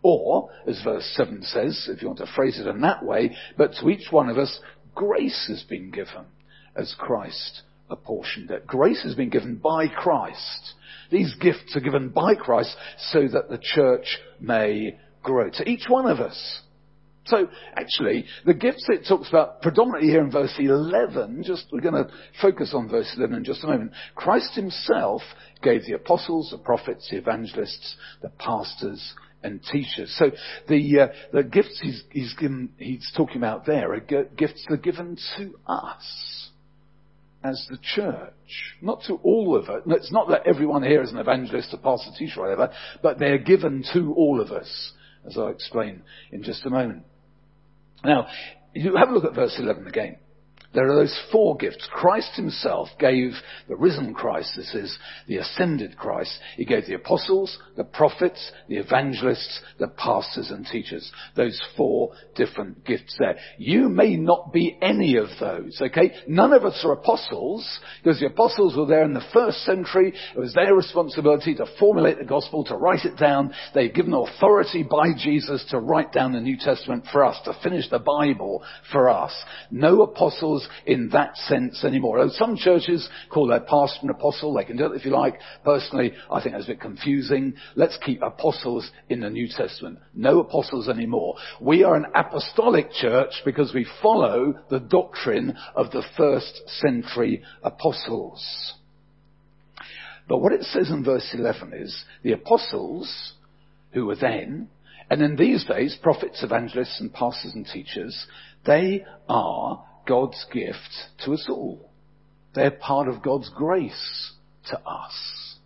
Or, 0.02 0.50
as 0.66 0.82
verse 0.82 1.10
7 1.16 1.42
says, 1.42 1.88
if 1.90 2.02
you 2.02 2.08
want 2.08 2.18
to 2.18 2.32
phrase 2.34 2.60
it 2.60 2.66
in 2.66 2.82
that 2.82 3.04
way, 3.04 3.34
but 3.56 3.72
to 3.74 3.88
each 3.88 4.10
one 4.10 4.28
of 4.28 4.36
us, 4.36 4.60
grace 4.94 5.46
has 5.48 5.62
been 5.62 5.90
given 5.90 6.26
as 6.76 6.94
Christ 6.98 7.62
apportioned 7.88 8.50
it. 8.50 8.66
Grace 8.66 9.02
has 9.02 9.14
been 9.14 9.30
given 9.30 9.56
by 9.56 9.88
Christ. 9.88 10.74
These 11.10 11.34
gifts 11.36 11.74
are 11.76 11.80
given 11.80 12.10
by 12.10 12.34
Christ 12.34 12.76
so 12.98 13.28
that 13.28 13.48
the 13.48 13.58
church 13.58 14.18
may 14.40 14.98
grow. 15.22 15.50
To 15.50 15.68
each 15.68 15.88
one 15.88 16.06
of 16.06 16.20
us. 16.20 16.60
So 17.26 17.48
actually, 17.74 18.26
the 18.44 18.54
gifts 18.54 18.84
it 18.88 19.06
talks 19.08 19.28
about 19.28 19.62
predominantly 19.62 20.10
here 20.10 20.22
in 20.22 20.30
verse 20.30 20.54
11, 20.58 21.42
just 21.44 21.66
we're 21.72 21.80
going 21.80 21.94
to 22.04 22.10
focus 22.42 22.72
on 22.74 22.88
verse 22.88 23.12
11 23.16 23.36
in 23.36 23.44
just 23.44 23.64
a 23.64 23.66
moment. 23.66 23.92
Christ 24.14 24.54
himself 24.54 25.22
gave 25.62 25.84
the 25.86 25.94
apostles, 25.94 26.50
the 26.50 26.58
prophets, 26.58 27.08
the 27.10 27.16
evangelists, 27.16 27.96
the 28.20 28.28
pastors, 28.28 29.14
and 29.42 29.62
teachers. 29.70 30.14
So 30.18 30.32
the 30.68 31.00
uh, 31.00 31.06
the 31.32 31.42
gifts 31.44 31.78
he's 31.82 32.02
he's 32.10 32.34
given 32.34 32.70
he's 32.78 33.10
talking 33.16 33.36
about 33.36 33.66
there 33.66 33.92
are 33.92 34.00
gifts 34.00 34.64
that 34.68 34.74
are 34.74 34.78
given 34.78 35.16
to 35.36 35.54
us. 35.66 36.50
as 37.44 37.66
the 37.70 37.78
church. 37.82 38.32
Not 38.80 39.02
to 39.06 39.14
all 39.22 39.54
of 39.54 39.68
it. 39.68 39.82
It's 39.86 40.12
not 40.12 40.28
that 40.30 40.46
everyone 40.46 40.82
here 40.82 41.02
is 41.02 41.12
an 41.12 41.18
evangelist, 41.18 41.74
a 41.74 41.76
pastor, 41.76 42.10
teacher, 42.18 42.40
or 42.40 42.44
whatever, 42.44 42.72
but 43.02 43.18
they're 43.18 43.38
given 43.38 43.84
to 43.92 44.14
all 44.14 44.40
of 44.40 44.50
us, 44.50 44.92
as 45.26 45.36
I'll 45.36 45.48
explain 45.48 46.02
in 46.32 46.42
just 46.42 46.64
a 46.64 46.70
moment. 46.70 47.04
Now, 48.04 48.26
you 48.74 48.96
have 48.96 49.08
a 49.08 49.12
look 49.12 49.24
at 49.24 49.34
verse 49.34 49.56
11 49.58 49.86
again. 49.86 50.16
There 50.74 50.90
are 50.90 50.96
those 50.96 51.18
four 51.30 51.56
gifts. 51.56 51.88
Christ 51.92 52.32
himself 52.34 52.88
gave 52.98 53.32
the 53.68 53.76
risen 53.76 54.12
Christ, 54.12 54.54
this 54.56 54.74
is 54.74 54.98
the 55.28 55.36
ascended 55.36 55.96
Christ. 55.96 56.36
He 56.56 56.64
gave 56.64 56.86
the 56.86 56.94
apostles, 56.94 57.56
the 57.76 57.84
prophets, 57.84 58.50
the 58.68 58.76
evangelists, 58.76 59.60
the 59.78 59.88
pastors 59.88 60.50
and 60.50 60.66
teachers. 60.66 61.10
Those 61.36 61.60
four 61.76 62.10
different 62.34 62.84
gifts 62.84 63.16
there. 63.18 63.36
You 63.56 63.88
may 63.88 64.16
not 64.16 64.52
be 64.52 64.76
any 64.82 65.16
of 65.16 65.28
those, 65.38 65.80
okay? 65.80 66.12
None 66.26 66.52
of 66.52 66.64
us 66.64 66.80
are 66.84 66.92
apostles, 66.92 67.80
because 68.02 68.18
the 68.18 68.26
apostles 68.26 68.76
were 68.76 68.86
there 68.86 69.04
in 69.04 69.14
the 69.14 69.24
first 69.32 69.58
century. 69.58 70.12
It 70.34 70.38
was 70.38 70.54
their 70.54 70.74
responsibility 70.74 71.54
to 71.54 71.66
formulate 71.78 72.18
the 72.18 72.24
gospel, 72.24 72.64
to 72.64 72.76
write 72.76 73.04
it 73.04 73.16
down. 73.16 73.54
They've 73.74 73.94
given 73.94 74.12
authority 74.12 74.82
by 74.82 75.12
Jesus 75.16 75.64
to 75.70 75.78
write 75.78 76.12
down 76.12 76.32
the 76.32 76.40
New 76.40 76.56
Testament 76.56 77.06
for 77.12 77.24
us, 77.24 77.38
to 77.44 77.56
finish 77.62 77.88
the 77.88 78.00
Bible 78.00 78.62
for 78.90 79.08
us. 79.08 79.32
No 79.70 80.02
apostles 80.02 80.63
in 80.86 81.08
that 81.10 81.36
sense 81.36 81.84
anymore. 81.84 82.24
Some 82.30 82.56
churches 82.56 83.08
call 83.30 83.46
their 83.46 83.60
pastor 83.60 84.00
an 84.02 84.10
apostle. 84.10 84.54
They 84.54 84.64
can 84.64 84.76
do 84.76 84.86
it 84.86 84.96
if 84.96 85.04
you 85.04 85.10
like. 85.10 85.38
Personally, 85.64 86.12
I 86.30 86.42
think 86.42 86.54
that's 86.54 86.66
a 86.66 86.72
bit 86.72 86.80
confusing. 86.80 87.54
Let's 87.74 87.98
keep 88.04 88.22
apostles 88.22 88.90
in 89.08 89.20
the 89.20 89.30
New 89.30 89.48
Testament. 89.48 89.98
No 90.14 90.40
apostles 90.40 90.88
anymore. 90.88 91.36
We 91.60 91.84
are 91.84 91.96
an 91.96 92.06
apostolic 92.14 92.92
church 92.92 93.42
because 93.44 93.72
we 93.74 93.86
follow 94.02 94.54
the 94.70 94.80
doctrine 94.80 95.56
of 95.74 95.90
the 95.90 96.04
first 96.16 96.62
century 96.80 97.42
apostles. 97.62 98.74
But 100.28 100.38
what 100.38 100.52
it 100.52 100.62
says 100.62 100.90
in 100.90 101.04
verse 101.04 101.30
11 101.34 101.72
is 101.74 102.04
the 102.22 102.32
apostles 102.32 103.34
who 103.92 104.06
were 104.06 104.16
then, 104.16 104.68
and 105.10 105.22
in 105.22 105.36
these 105.36 105.64
days, 105.64 105.98
prophets, 106.02 106.42
evangelists, 106.42 106.98
and 107.00 107.12
pastors 107.12 107.52
and 107.54 107.66
teachers, 107.66 108.26
they 108.64 109.04
are 109.28 109.84
God's 110.06 110.44
gift 110.52 110.78
to 111.24 111.32
us 111.32 111.46
all. 111.48 111.90
They're 112.54 112.70
part 112.70 113.08
of 113.08 113.22
God's 113.22 113.50
grace 113.54 114.32
to 114.70 114.80
us. 114.80 115.56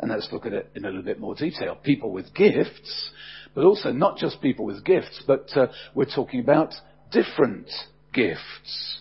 And 0.00 0.10
let's 0.10 0.28
look 0.32 0.44
at 0.46 0.52
it 0.52 0.70
in 0.74 0.84
a 0.84 0.88
little 0.88 1.02
bit 1.02 1.20
more 1.20 1.34
detail. 1.34 1.76
People 1.82 2.10
with 2.10 2.34
gifts, 2.34 3.10
but 3.54 3.64
also 3.64 3.90
not 3.90 4.18
just 4.18 4.42
people 4.42 4.64
with 4.66 4.84
gifts, 4.84 5.22
but 5.26 5.48
uh, 5.56 5.68
we're 5.94 6.04
talking 6.04 6.40
about 6.40 6.74
different 7.10 7.70
gifts. 8.12 9.00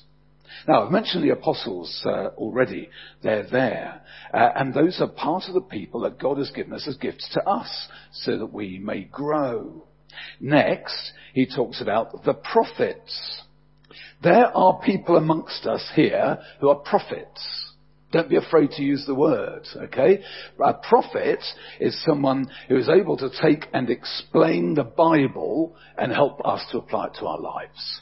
Now, 0.68 0.86
I've 0.86 0.92
mentioned 0.92 1.24
the 1.24 1.32
apostles 1.32 2.04
uh, 2.06 2.28
already. 2.38 2.90
They're 3.22 3.48
there. 3.50 4.02
Uh, 4.34 4.50
and 4.56 4.74
those 4.74 5.02
are 5.02 5.08
part 5.08 5.44
of 5.48 5.56
the 5.56 5.62
people 5.62 6.02
that 6.02 6.20
God 6.20 6.38
has 6.38 6.52
given 6.52 6.74
us 6.74 6.88
as 6.88 6.96
gifts 6.96 7.30
to 7.34 7.46
us 7.46 7.90
so 8.14 8.38
that 8.38 8.54
we 8.54 8.80
may 8.80 9.04
grow. 9.04 9.84
Next, 10.40 11.12
he 11.34 11.48
talks 11.48 11.82
about 11.82 12.24
the 12.24 12.34
prophets. 12.34 13.43
There 14.24 14.56
are 14.56 14.80
people 14.80 15.18
amongst 15.18 15.66
us 15.66 15.92
here 15.96 16.40
who 16.62 16.70
are 16.70 16.76
prophets. 16.76 17.74
Don't 18.14 18.30
be 18.30 18.38
afraid 18.38 18.70
to 18.72 18.84
use 18.84 19.04
the 19.06 19.16
word, 19.16 19.68
okay? 19.76 20.24
A 20.64 20.74
prophet 20.76 21.44
is 21.80 22.06
someone 22.06 22.48
who 22.70 22.78
is 22.78 22.88
able 22.88 23.18
to 23.18 23.30
take 23.42 23.66
and 23.74 23.90
explain 23.90 24.76
the 24.76 24.84
Bible 24.84 25.76
and 25.98 26.12
help 26.12 26.40
us 26.46 26.64
to 26.72 26.78
apply 26.78 27.08
it 27.08 27.16
to 27.20 27.26
our 27.26 27.40
lives. 27.40 28.02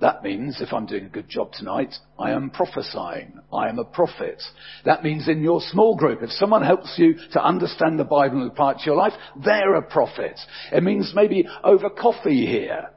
That 0.00 0.22
means 0.22 0.62
if 0.62 0.72
I'm 0.72 0.86
doing 0.86 1.04
a 1.04 1.10
good 1.10 1.28
job 1.28 1.52
tonight, 1.52 1.94
I 2.18 2.30
am 2.30 2.48
prophesying. 2.48 3.40
I 3.52 3.68
am 3.68 3.78
a 3.78 3.84
prophet. 3.84 4.40
That 4.86 5.04
means 5.04 5.28
in 5.28 5.42
your 5.42 5.60
small 5.60 5.96
group, 5.96 6.22
if 6.22 6.30
someone 6.30 6.62
helps 6.62 6.94
you 6.96 7.16
to 7.32 7.44
understand 7.44 7.98
the 7.98 8.04
Bible 8.04 8.40
and 8.40 8.50
apply 8.50 8.72
it 8.72 8.78
to 8.78 8.86
your 8.86 8.96
life, 8.96 9.12
they're 9.44 9.74
a 9.74 9.82
prophet. 9.82 10.40
It 10.72 10.82
means 10.82 11.12
maybe 11.14 11.46
over 11.62 11.90
coffee 11.90 12.46
here. 12.46 12.90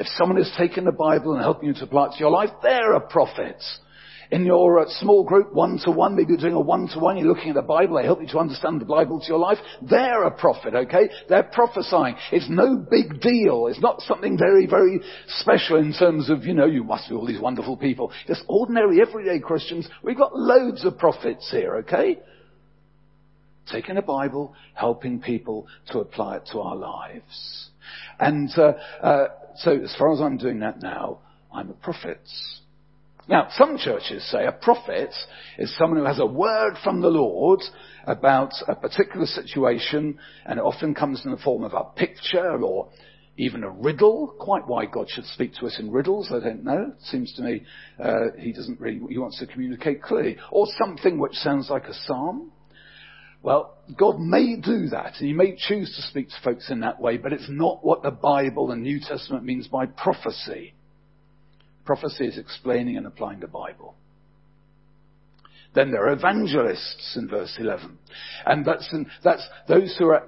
If 0.00 0.06
someone 0.16 0.38
is 0.38 0.50
taking 0.56 0.84
the 0.84 0.92
Bible 0.92 1.34
and 1.34 1.42
helping 1.42 1.68
you 1.68 1.74
to 1.74 1.84
apply 1.84 2.06
it 2.06 2.12
to 2.12 2.20
your 2.20 2.30
life, 2.30 2.48
they're 2.62 2.94
a 2.94 3.00
prophet. 3.02 3.62
In 4.30 4.46
your 4.46 4.80
uh, 4.80 4.84
small 4.88 5.24
group, 5.24 5.52
one 5.52 5.78
to 5.84 5.90
one, 5.90 6.16
maybe 6.16 6.30
you're 6.30 6.40
doing 6.40 6.54
a 6.54 6.60
one 6.60 6.88
to 6.94 6.98
one, 6.98 7.18
you're 7.18 7.28
looking 7.28 7.50
at 7.50 7.54
the 7.54 7.60
Bible, 7.60 7.98
they 7.98 8.04
help 8.04 8.22
you 8.22 8.28
to 8.28 8.38
understand 8.38 8.80
the 8.80 8.86
Bible 8.86 9.20
to 9.20 9.26
your 9.26 9.38
life, 9.38 9.58
they're 9.82 10.24
a 10.24 10.30
prophet, 10.30 10.74
okay? 10.74 11.10
They're 11.28 11.42
prophesying. 11.42 12.16
It's 12.32 12.48
no 12.48 12.78
big 12.78 13.20
deal. 13.20 13.66
It's 13.66 13.82
not 13.82 14.00
something 14.00 14.38
very, 14.38 14.66
very 14.66 15.02
special 15.26 15.76
in 15.76 15.92
terms 15.92 16.30
of, 16.30 16.44
you 16.44 16.54
know, 16.54 16.64
you 16.64 16.82
must 16.82 17.10
be 17.10 17.14
all 17.14 17.26
these 17.26 17.38
wonderful 17.38 17.76
people. 17.76 18.10
Just 18.26 18.44
ordinary, 18.48 19.02
everyday 19.02 19.38
Christians. 19.38 19.86
We've 20.02 20.16
got 20.16 20.34
loads 20.34 20.86
of 20.86 20.96
prophets 20.96 21.50
here, 21.50 21.76
okay? 21.80 22.20
Taking 23.70 23.96
the 23.96 24.02
Bible, 24.02 24.54
helping 24.72 25.20
people 25.20 25.66
to 25.88 25.98
apply 25.98 26.36
it 26.36 26.48
to 26.52 26.60
our 26.60 26.76
lives. 26.76 27.68
And 28.18 28.50
uh, 28.56 28.72
uh, 29.02 29.26
so 29.56 29.72
as 29.72 29.94
far 29.98 30.12
as 30.12 30.20
I'm 30.20 30.36
doing 30.36 30.60
that 30.60 30.82
now, 30.82 31.18
I'm 31.52 31.70
a 31.70 31.74
prophet. 31.74 32.20
Now, 33.28 33.48
some 33.52 33.78
churches 33.78 34.28
say 34.30 34.44
a 34.44 34.52
prophet 34.52 35.10
is 35.58 35.76
someone 35.76 36.00
who 36.00 36.06
has 36.06 36.18
a 36.18 36.26
word 36.26 36.74
from 36.82 37.00
the 37.00 37.08
Lord 37.08 37.60
about 38.04 38.52
a 38.66 38.74
particular 38.74 39.26
situation, 39.26 40.18
and 40.44 40.58
it 40.58 40.64
often 40.64 40.94
comes 40.94 41.24
in 41.24 41.30
the 41.30 41.36
form 41.36 41.62
of 41.62 41.72
a 41.72 41.84
picture 41.94 42.60
or 42.62 42.88
even 43.36 43.62
a 43.62 43.70
riddle. 43.70 44.34
Quite 44.38 44.66
why 44.66 44.86
God 44.86 45.08
should 45.08 45.26
speak 45.26 45.54
to 45.54 45.66
us 45.66 45.78
in 45.78 45.90
riddles, 45.90 46.32
I 46.32 46.40
don't 46.40 46.64
know. 46.64 46.92
It 46.96 47.04
seems 47.04 47.32
to 47.34 47.42
me 47.42 47.62
uh, 48.02 48.36
he 48.38 48.52
doesn't 48.52 48.80
really, 48.80 49.00
he 49.08 49.18
wants 49.18 49.38
to 49.38 49.46
communicate 49.46 50.02
clearly. 50.02 50.36
Or 50.50 50.66
something 50.78 51.18
which 51.18 51.34
sounds 51.34 51.70
like 51.70 51.84
a 51.84 51.94
psalm. 52.06 52.52
Well, 53.42 53.76
God 53.98 54.18
may 54.20 54.56
do 54.56 54.88
that, 54.88 55.14
and 55.18 55.26
He 55.26 55.32
may 55.32 55.56
choose 55.56 55.94
to 55.96 56.02
speak 56.02 56.28
to 56.28 56.34
folks 56.44 56.70
in 56.70 56.80
that 56.80 57.00
way, 57.00 57.16
but 57.16 57.32
it's 57.32 57.48
not 57.48 57.84
what 57.84 58.02
the 58.02 58.10
Bible 58.10 58.70
and 58.70 58.82
New 58.82 59.00
Testament 59.00 59.44
means 59.44 59.66
by 59.66 59.86
prophecy. 59.86 60.74
Prophecy 61.84 62.26
is 62.26 62.38
explaining 62.38 62.96
and 62.96 63.06
applying 63.06 63.40
the 63.40 63.48
Bible. 63.48 63.94
Then 65.74 65.90
there 65.90 66.06
are 66.06 66.12
evangelists 66.12 67.16
in 67.16 67.28
verse 67.28 67.56
11. 67.58 67.98
And 68.44 68.64
that's, 68.64 68.88
that's 69.22 69.46
those 69.68 69.96
who 69.98 70.10
are, 70.10 70.24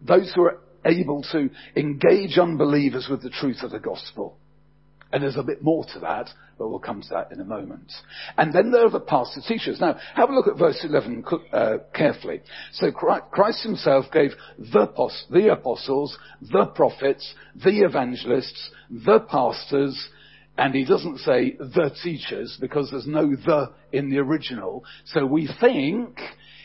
those 0.00 0.32
who 0.34 0.42
are 0.42 0.60
able 0.84 1.22
to 1.32 1.50
engage 1.74 2.38
unbelievers 2.38 3.08
with 3.10 3.22
the 3.22 3.30
truth 3.30 3.62
of 3.62 3.70
the 3.70 3.78
gospel. 3.78 4.36
And 5.16 5.22
there's 5.22 5.38
a 5.38 5.42
bit 5.42 5.62
more 5.62 5.82
to 5.94 6.00
that, 6.00 6.28
but 6.58 6.68
we'll 6.68 6.78
come 6.78 7.00
to 7.00 7.08
that 7.08 7.32
in 7.32 7.40
a 7.40 7.44
moment. 7.44 7.90
And 8.36 8.52
then 8.52 8.70
there 8.70 8.84
are 8.84 8.90
the 8.90 9.00
pastor 9.00 9.40
teachers. 9.48 9.80
Now, 9.80 9.98
have 10.14 10.28
a 10.28 10.34
look 10.34 10.46
at 10.46 10.58
verse 10.58 10.78
11 10.84 11.24
uh, 11.54 11.76
carefully. 11.94 12.42
So 12.72 12.92
Christ 12.92 13.62
himself 13.62 14.04
gave 14.12 14.32
the, 14.58 14.86
the 15.30 15.52
apostles, 15.52 16.18
the 16.42 16.66
prophets, 16.66 17.34
the 17.54 17.80
evangelists, 17.80 18.68
the 18.90 19.20
pastors, 19.20 20.06
and 20.58 20.74
he 20.74 20.84
doesn't 20.84 21.20
say 21.20 21.56
the 21.58 21.96
teachers 22.02 22.58
because 22.60 22.90
there's 22.90 23.06
no 23.06 23.34
the 23.34 23.72
in 23.92 24.10
the 24.10 24.18
original. 24.18 24.84
So 25.06 25.24
we 25.24 25.48
think 25.62 26.18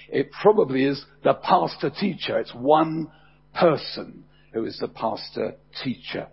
it 0.10 0.30
probably 0.42 0.84
is 0.84 1.06
the 1.24 1.36
pastor 1.36 1.90
teacher. 1.90 2.38
It's 2.38 2.54
one 2.54 3.10
person 3.58 4.26
who 4.52 4.66
is 4.66 4.78
the 4.78 4.90
pastor 4.90 5.56
teacher. 5.86 6.28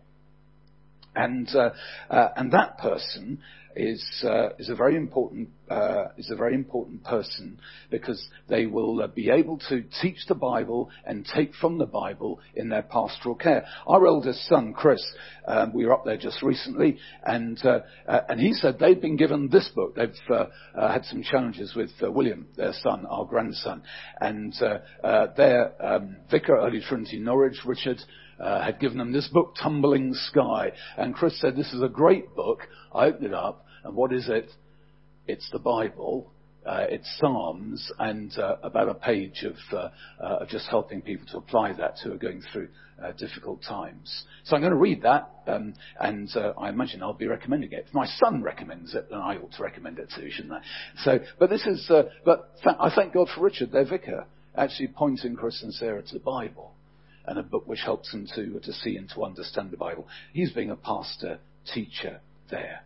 And, 1.18 1.48
uh, 1.52 1.70
uh, 2.10 2.28
and 2.36 2.52
that 2.52 2.78
person 2.78 3.40
is, 3.74 4.04
uh, 4.24 4.50
is 4.60 4.68
a 4.68 4.74
very 4.76 4.94
important, 4.94 5.48
uh, 5.68 6.06
is 6.16 6.30
a 6.30 6.36
very 6.36 6.54
important 6.54 7.02
person 7.02 7.58
because 7.90 8.24
they 8.48 8.66
will 8.66 9.02
uh, 9.02 9.08
be 9.08 9.28
able 9.28 9.58
to 9.68 9.82
teach 10.00 10.18
the 10.28 10.36
Bible 10.36 10.90
and 11.04 11.26
take 11.34 11.54
from 11.54 11.78
the 11.78 11.86
Bible 11.86 12.38
in 12.54 12.68
their 12.68 12.82
pastoral 12.82 13.34
care. 13.34 13.66
Our 13.88 14.06
eldest 14.06 14.46
son, 14.46 14.74
Chris, 14.74 15.04
um, 15.48 15.72
we 15.74 15.86
were 15.86 15.92
up 15.92 16.04
there 16.04 16.16
just 16.16 16.40
recently 16.40 16.98
and, 17.24 17.60
uh, 17.66 17.80
and 18.06 18.38
he 18.38 18.52
said 18.52 18.78
they've 18.78 19.00
been 19.00 19.16
given 19.16 19.48
this 19.48 19.68
book. 19.74 19.96
They've, 19.96 20.14
had 20.76 21.04
some 21.04 21.24
challenges 21.24 21.74
with 21.74 21.90
William, 22.00 22.46
their 22.56 22.72
son, 22.72 23.06
our 23.06 23.24
grandson, 23.24 23.82
and, 24.20 24.54
their, 25.36 25.72
um, 25.84 26.16
vicar 26.30 26.58
Holy 26.60 26.80
Trinity 26.80 27.18
Norwich, 27.18 27.58
Richard, 27.66 27.98
uh, 28.40 28.62
had 28.62 28.80
given 28.80 28.98
them 28.98 29.12
this 29.12 29.28
book, 29.28 29.54
Tumbling 29.60 30.14
Sky. 30.14 30.72
And 30.96 31.14
Chris 31.14 31.40
said, 31.40 31.56
this 31.56 31.72
is 31.72 31.82
a 31.82 31.88
great 31.88 32.34
book. 32.34 32.60
I 32.94 33.06
opened 33.06 33.26
it 33.26 33.34
up, 33.34 33.64
and 33.84 33.94
what 33.94 34.12
is 34.12 34.28
it? 34.28 34.50
It's 35.26 35.48
the 35.50 35.58
Bible. 35.58 36.32
Uh, 36.66 36.86
it's 36.88 37.08
Psalms 37.18 37.90
and 37.98 38.36
uh, 38.36 38.56
about 38.62 38.88
a 38.88 38.94
page 38.94 39.42
of 39.44 39.54
uh, 39.72 39.88
uh 40.22 40.44
just 40.46 40.66
helping 40.68 41.00
people 41.00 41.26
to 41.28 41.38
apply 41.38 41.72
that 41.72 41.94
who 42.02 42.12
are 42.12 42.18
going 42.18 42.42
through 42.52 42.68
uh, 43.02 43.12
difficult 43.12 43.62
times. 43.62 44.24
So 44.44 44.54
I'm 44.54 44.60
going 44.60 44.72
to 44.72 44.78
read 44.78 45.02
that, 45.02 45.30
um, 45.46 45.72
and 45.98 46.28
uh, 46.36 46.52
I 46.58 46.68
imagine 46.68 47.02
I'll 47.02 47.14
be 47.14 47.28
recommending 47.28 47.72
it. 47.72 47.86
If 47.88 47.94
my 47.94 48.06
son 48.06 48.42
recommends 48.42 48.94
it, 48.94 49.08
then 49.08 49.18
I 49.18 49.36
ought 49.36 49.52
to 49.52 49.62
recommend 49.62 49.98
it 49.98 50.12
too, 50.14 50.28
shouldn't 50.30 50.52
I? 50.52 50.60
So, 51.04 51.20
but 51.38 51.48
this 51.48 51.64
is, 51.64 51.86
but 52.24 52.56
th- 52.62 52.76
I 52.78 52.90
thank 52.94 53.14
God 53.14 53.28
for 53.34 53.42
Richard, 53.42 53.70
their 53.70 53.86
vicar, 53.86 54.26
actually 54.56 54.88
pointing 54.88 55.36
Chris 55.36 55.62
and 55.62 55.72
Sarah 55.72 56.02
to 56.02 56.14
the 56.14 56.20
Bible 56.20 56.74
and 57.28 57.38
a 57.38 57.42
book 57.42 57.66
which 57.66 57.80
helps 57.84 58.10
them 58.10 58.26
to, 58.34 58.60
to 58.60 58.72
see 58.72 58.96
and 58.96 59.08
to 59.10 59.24
understand 59.24 59.70
the 59.70 59.76
Bible. 59.76 60.06
He's 60.32 60.52
being 60.52 60.70
a 60.70 60.76
pastor 60.76 61.38
teacher 61.72 62.20
there. 62.50 62.84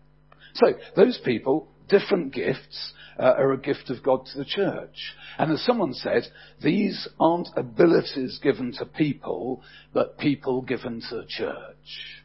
So 0.54 0.74
those 0.96 1.18
people, 1.24 1.68
different 1.88 2.34
gifts, 2.34 2.92
uh, 3.18 3.34
are 3.36 3.52
a 3.52 3.58
gift 3.58 3.90
of 3.90 4.02
God 4.02 4.26
to 4.26 4.38
the 4.38 4.44
church. 4.44 5.14
And 5.38 5.52
as 5.52 5.64
someone 5.64 5.92
said, 5.94 6.24
these 6.62 7.08
aren't 7.20 7.48
abilities 7.56 8.38
given 8.42 8.72
to 8.78 8.86
people, 8.86 9.62
but 9.92 10.18
people 10.18 10.62
given 10.62 11.02
to 11.10 11.16
the 11.16 11.26
church. 11.26 12.21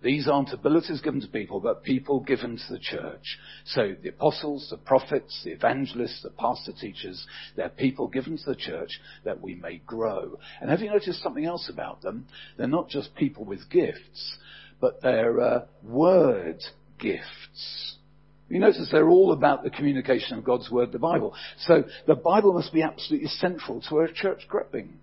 These 0.00 0.28
aren't 0.28 0.52
abilities 0.52 1.00
given 1.00 1.20
to 1.20 1.26
people, 1.26 1.58
but 1.58 1.82
people 1.82 2.20
given 2.20 2.56
to 2.56 2.72
the 2.72 2.78
church. 2.78 3.38
So 3.64 3.96
the 4.00 4.10
apostles, 4.10 4.68
the 4.70 4.76
prophets, 4.76 5.40
the 5.44 5.50
evangelists, 5.50 6.22
the 6.22 6.30
pastor 6.30 6.72
teachers, 6.72 7.26
they're 7.56 7.68
people 7.68 8.06
given 8.06 8.38
to 8.38 8.44
the 8.46 8.54
church 8.54 9.00
that 9.24 9.40
we 9.40 9.56
may 9.56 9.78
grow. 9.86 10.38
And 10.60 10.70
have 10.70 10.80
you 10.80 10.90
noticed 10.90 11.20
something 11.20 11.44
else 11.44 11.68
about 11.72 12.02
them? 12.02 12.26
They're 12.56 12.68
not 12.68 12.88
just 12.88 13.16
people 13.16 13.44
with 13.44 13.68
gifts, 13.70 14.36
but 14.80 15.02
they're 15.02 15.40
uh, 15.40 15.64
word 15.82 16.62
gifts. 17.00 17.96
You 18.48 18.60
notice 18.60 18.88
they're 18.92 19.08
all 19.08 19.32
about 19.32 19.64
the 19.64 19.70
communication 19.70 20.38
of 20.38 20.44
God's 20.44 20.70
word, 20.70 20.92
the 20.92 21.00
Bible. 21.00 21.34
So 21.66 21.84
the 22.06 22.14
Bible 22.14 22.54
must 22.54 22.72
be 22.72 22.82
absolutely 22.82 23.28
central 23.28 23.82
to 23.88 23.96
our 23.96 24.08
church 24.08 24.46
growing. 24.48 24.94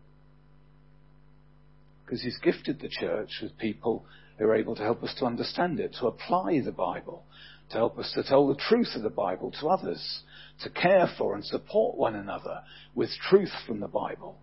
Because 2.06 2.24
He's 2.24 2.38
gifted 2.38 2.80
the 2.80 2.90
church 2.90 3.40
with 3.42 3.58
people 3.58 4.06
who 4.38 4.46
are 4.46 4.56
able 4.56 4.76
to 4.76 4.84
help 4.84 5.04
us 5.04 5.14
to 5.20 5.26
understand 5.26 5.80
it, 5.80 5.96
to 6.00 6.08
apply 6.08 6.62
the 6.64 6.72
Bible, 6.72 7.24
to 7.70 7.78
help 7.78 7.98
us 7.98 8.12
to 8.14 8.24
tell 8.24 8.48
the 8.48 8.56
truth 8.56 8.90
of 8.96 9.04
the 9.04 9.10
Bible 9.10 9.52
to 9.60 9.68
others, 9.68 10.22
to 10.64 10.70
care 10.70 11.08
for 11.18 11.36
and 11.36 11.44
support 11.44 11.98
one 11.98 12.16
another 12.16 12.62
with 12.94 13.10
truth 13.30 13.52
from 13.68 13.80
the 13.80 13.88
Bible. 13.88 14.38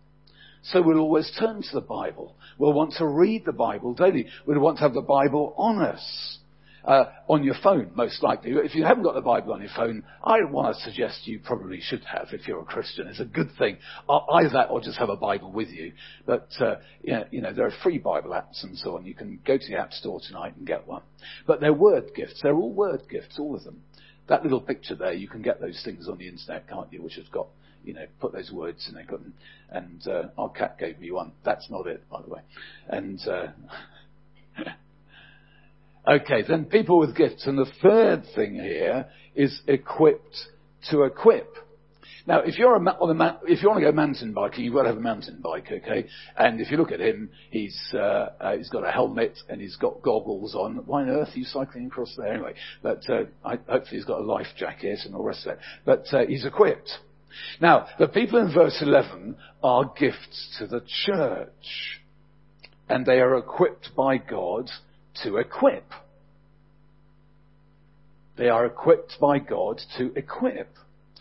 So 0.64 0.80
we'll 0.80 0.98
always 0.98 1.30
turn 1.38 1.62
to 1.62 1.72
the 1.72 1.80
Bible. 1.80 2.36
We'll 2.58 2.72
want 2.72 2.94
to 2.98 3.06
read 3.06 3.44
the 3.44 3.52
Bible 3.52 3.94
daily. 3.94 4.26
We'll 4.46 4.60
want 4.60 4.78
to 4.78 4.84
have 4.84 4.94
the 4.94 5.00
Bible 5.00 5.54
on 5.56 5.82
us 5.82 6.38
uh, 6.84 7.04
on 7.28 7.44
your 7.44 7.54
phone, 7.62 7.90
most 7.94 8.22
likely. 8.22 8.52
If 8.52 8.74
you 8.74 8.84
haven't 8.84 9.04
got 9.04 9.14
the 9.14 9.20
Bible 9.20 9.52
on 9.52 9.60
your 9.60 9.70
phone, 9.74 10.04
I 10.22 10.44
want 10.44 10.76
to 10.76 10.82
suggest 10.82 11.26
you 11.26 11.40
probably 11.40 11.80
should 11.80 12.04
have 12.04 12.28
if 12.32 12.48
you're 12.48 12.60
a 12.60 12.64
Christian. 12.64 13.06
It's 13.06 13.20
a 13.20 13.24
good 13.24 13.50
thing. 13.58 13.78
Either 14.08 14.50
that 14.50 14.70
or 14.70 14.80
just 14.80 14.98
have 14.98 15.08
a 15.08 15.16
Bible 15.16 15.52
with 15.52 15.68
you. 15.68 15.92
But, 16.26 16.48
uh, 16.60 16.76
you 17.02 17.40
know, 17.40 17.52
there 17.52 17.66
are 17.66 17.72
free 17.82 17.98
Bible 17.98 18.30
apps 18.30 18.62
and 18.64 18.76
so 18.76 18.96
on. 18.96 19.06
You 19.06 19.14
can 19.14 19.38
go 19.46 19.56
to 19.56 19.66
the 19.68 19.78
App 19.78 19.92
Store 19.92 20.20
tonight 20.26 20.56
and 20.56 20.66
get 20.66 20.86
one. 20.86 21.02
But 21.46 21.60
they're 21.60 21.72
word 21.72 22.10
gifts. 22.14 22.40
They're 22.42 22.56
all 22.56 22.72
word 22.72 23.02
gifts, 23.10 23.38
all 23.38 23.54
of 23.54 23.64
them. 23.64 23.82
That 24.28 24.42
little 24.42 24.60
picture 24.60 24.94
there, 24.94 25.12
you 25.12 25.28
can 25.28 25.42
get 25.42 25.60
those 25.60 25.80
things 25.84 26.08
on 26.08 26.18
the 26.18 26.28
internet, 26.28 26.68
can't 26.68 26.92
you? 26.92 27.02
Which 27.02 27.16
has 27.16 27.26
got, 27.28 27.48
you 27.84 27.94
know, 27.94 28.06
put 28.20 28.32
those 28.32 28.50
words 28.52 28.88
in 28.90 28.96
it. 28.96 29.08
And, 29.70 30.06
uh, 30.06 30.28
our 30.38 30.50
cat 30.50 30.78
gave 30.78 30.98
me 30.98 31.10
one. 31.10 31.32
That's 31.44 31.68
not 31.70 31.86
it, 31.86 32.08
by 32.08 32.22
the 32.22 32.28
way. 32.28 32.40
And, 32.88 33.20
uh, 33.28 33.46
Okay, 36.06 36.42
then 36.46 36.64
people 36.64 36.98
with 36.98 37.16
gifts. 37.16 37.46
And 37.46 37.56
the 37.56 37.70
third 37.80 38.24
thing 38.34 38.54
here 38.54 39.06
is 39.34 39.60
equipped 39.66 40.36
to 40.90 41.02
equip. 41.02 41.56
Now, 42.26 42.40
if 42.40 42.56
you're 42.56 42.76
a, 42.76 42.78
on 42.78 43.20
a 43.20 43.40
if 43.46 43.62
you 43.62 43.68
want 43.68 43.80
to 43.80 43.86
go 43.86 43.92
mountain 43.92 44.32
biking, 44.32 44.64
you've 44.64 44.74
got 44.74 44.82
to 44.82 44.88
have 44.88 44.96
a 44.96 45.00
mountain 45.00 45.40
bike, 45.42 45.66
okay? 45.72 46.06
And 46.36 46.60
if 46.60 46.70
you 46.70 46.76
look 46.76 46.92
at 46.92 47.00
him, 47.00 47.30
he's 47.50 47.76
uh, 47.94 48.30
uh, 48.40 48.56
he's 48.56 48.68
got 48.68 48.86
a 48.86 48.92
helmet 48.92 49.36
and 49.48 49.60
he's 49.60 49.76
got 49.76 50.02
goggles 50.02 50.54
on. 50.54 50.82
Why 50.86 51.02
on 51.02 51.08
earth 51.08 51.30
are 51.34 51.38
you 51.38 51.44
cycling 51.44 51.86
across 51.86 52.14
there 52.16 52.32
anyway? 52.32 52.54
But 52.80 53.08
uh, 53.08 53.24
I, 53.44 53.56
hopefully 53.56 53.96
he's 53.96 54.04
got 54.04 54.20
a 54.20 54.24
life 54.24 54.46
jacket 54.56 55.00
and 55.04 55.14
all 55.14 55.22
the 55.22 55.28
rest 55.28 55.46
of 55.46 55.54
it. 55.54 55.58
But 55.84 56.04
uh, 56.12 56.26
he's 56.26 56.44
equipped. 56.44 56.90
Now, 57.60 57.86
the 57.98 58.08
people 58.08 58.38
in 58.38 58.52
verse 58.52 58.78
11 58.80 59.36
are 59.62 59.92
gifts 59.98 60.56
to 60.58 60.66
the 60.66 60.82
church, 61.06 62.00
and 62.88 63.04
they 63.04 63.20
are 63.20 63.36
equipped 63.36 63.90
by 63.96 64.18
God 64.18 64.70
to 65.22 65.36
equip. 65.36 65.84
They 68.36 68.48
are 68.48 68.66
equipped 68.66 69.16
by 69.20 69.38
God 69.38 69.80
to 69.98 70.12
equip. 70.16 70.74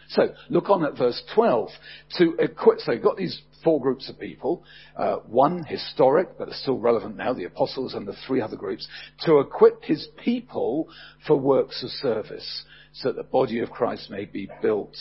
So 0.10 0.34
look 0.50 0.70
on 0.70 0.86
at 0.86 0.98
verse 0.98 1.22
12. 1.36 1.70
To 2.18 2.36
equip, 2.40 2.80
so 2.80 2.92
you've 2.94 3.04
got 3.04 3.18
these 3.18 3.42
four 3.64 3.82
groups 3.82 4.10
of 4.10 4.20
people. 4.20 4.64
Uh, 4.96 5.18
one 5.18 5.64
historic, 5.64 6.38
but 6.38 6.50
are 6.50 6.54
still 6.54 6.78
relevant 6.78 7.18
now, 7.18 7.34
the 7.34 7.46
apostles 7.46 7.94
and 7.94 8.08
the 8.08 8.16
three 8.28 8.42
other 8.42 8.58
groups, 8.58 8.88
to 9.22 9.40
equip 9.40 9.84
his 9.84 10.08
people 10.24 10.88
for 11.28 11.36
works 11.36 11.84
of 11.84 11.90
service, 11.90 12.64
so 12.94 13.10
that 13.10 13.16
the 13.18 13.24
body 13.24 13.60
of 13.60 13.72
Christ 13.72 14.10
may 14.10 14.26
be 14.26 14.50
built 14.62 14.96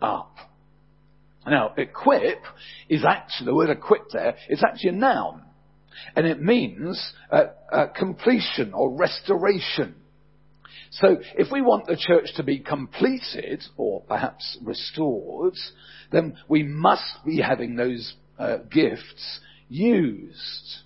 up. 0.00 0.34
Now, 1.46 1.72
equip 1.76 2.42
is 2.88 3.04
actually, 3.04 3.46
the 3.46 3.54
word 3.54 3.70
equip 3.70 4.10
there 4.10 4.36
is 4.48 4.62
actually 4.62 4.90
a 4.90 4.94
noun. 4.94 5.42
And 6.16 6.26
it 6.26 6.40
means 6.40 7.12
uh, 7.30 7.44
uh, 7.72 7.86
completion 7.88 8.72
or 8.74 8.96
restoration. 8.96 9.94
So 10.92 11.18
if 11.38 11.52
we 11.52 11.62
want 11.62 11.86
the 11.86 11.96
church 11.96 12.34
to 12.36 12.42
be 12.42 12.58
completed 12.58 13.62
or 13.76 14.02
perhaps 14.02 14.58
restored, 14.62 15.54
then 16.10 16.36
we 16.48 16.62
must 16.64 17.24
be 17.24 17.40
having 17.40 17.76
those 17.76 18.14
uh, 18.38 18.58
gifts 18.70 19.40
used 19.68 20.78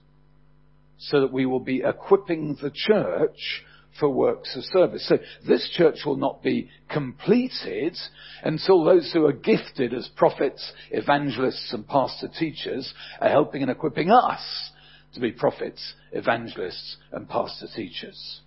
so 0.99 1.21
that 1.21 1.33
we 1.33 1.47
will 1.47 1.61
be 1.61 1.83
equipping 1.85 2.57
the 2.61 2.71
church 2.71 3.65
for 3.99 4.09
works 4.09 4.57
of 4.57 4.65
service. 4.65 5.07
So 5.09 5.19
this 5.47 5.71
church 5.77 5.99
will 6.05 6.17
not 6.17 6.43
be 6.43 6.69
completed 6.91 7.97
until 8.43 8.85
those 8.85 9.11
who 9.13 9.27
are 9.27 9.33
gifted 9.33 9.95
as 9.95 10.09
prophets, 10.17 10.73
evangelists 10.91 11.73
and 11.73 11.87
pastor 11.87 12.29
teachers 12.29 12.93
are 13.21 13.29
helping 13.29 13.63
and 13.63 13.71
equipping 13.71 14.11
us 14.11 14.71
to 15.15 15.21
be 15.21 15.33
prophets, 15.33 15.95
evangelists, 16.13 16.97
and 17.13 17.29
pastor 17.29 17.67
teachers. 17.75 18.41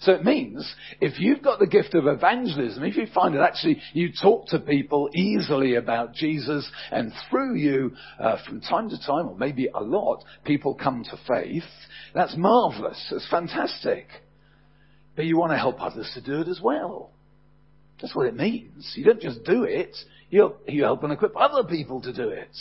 So 0.00 0.12
it 0.12 0.24
means 0.24 0.74
if 1.00 1.18
you've 1.18 1.42
got 1.42 1.58
the 1.58 1.66
gift 1.66 1.94
of 1.94 2.06
evangelism, 2.06 2.84
if 2.84 2.96
you 2.96 3.06
find 3.12 3.34
that 3.34 3.42
actually 3.42 3.82
you 3.92 4.10
talk 4.12 4.46
to 4.48 4.60
people 4.60 5.10
easily 5.12 5.74
about 5.74 6.14
Jesus 6.14 6.70
and 6.92 7.12
through 7.28 7.56
you, 7.56 7.92
uh, 8.20 8.36
from 8.46 8.60
time 8.60 8.90
to 8.90 8.98
time, 8.98 9.28
or 9.28 9.36
maybe 9.36 9.68
a 9.74 9.82
lot, 9.82 10.22
people 10.44 10.74
come 10.74 11.04
to 11.04 11.18
faith, 11.26 11.64
that's 12.14 12.36
marvelous. 12.36 13.08
That's 13.10 13.28
fantastic. 13.28 14.06
But 15.16 15.24
you 15.24 15.36
want 15.36 15.50
to 15.50 15.58
help 15.58 15.82
others 15.82 16.10
to 16.14 16.20
do 16.20 16.42
it 16.42 16.48
as 16.48 16.60
well. 16.62 17.10
That's 18.00 18.14
what 18.14 18.26
it 18.26 18.36
means. 18.36 18.92
You 18.94 19.04
don't 19.04 19.20
just 19.20 19.42
do 19.42 19.64
it, 19.64 19.96
you 20.30 20.54
you 20.68 20.84
help 20.84 21.02
and 21.02 21.12
equip 21.12 21.36
other 21.36 21.68
people 21.68 22.00
to 22.02 22.12
do 22.12 22.28
it. 22.28 22.56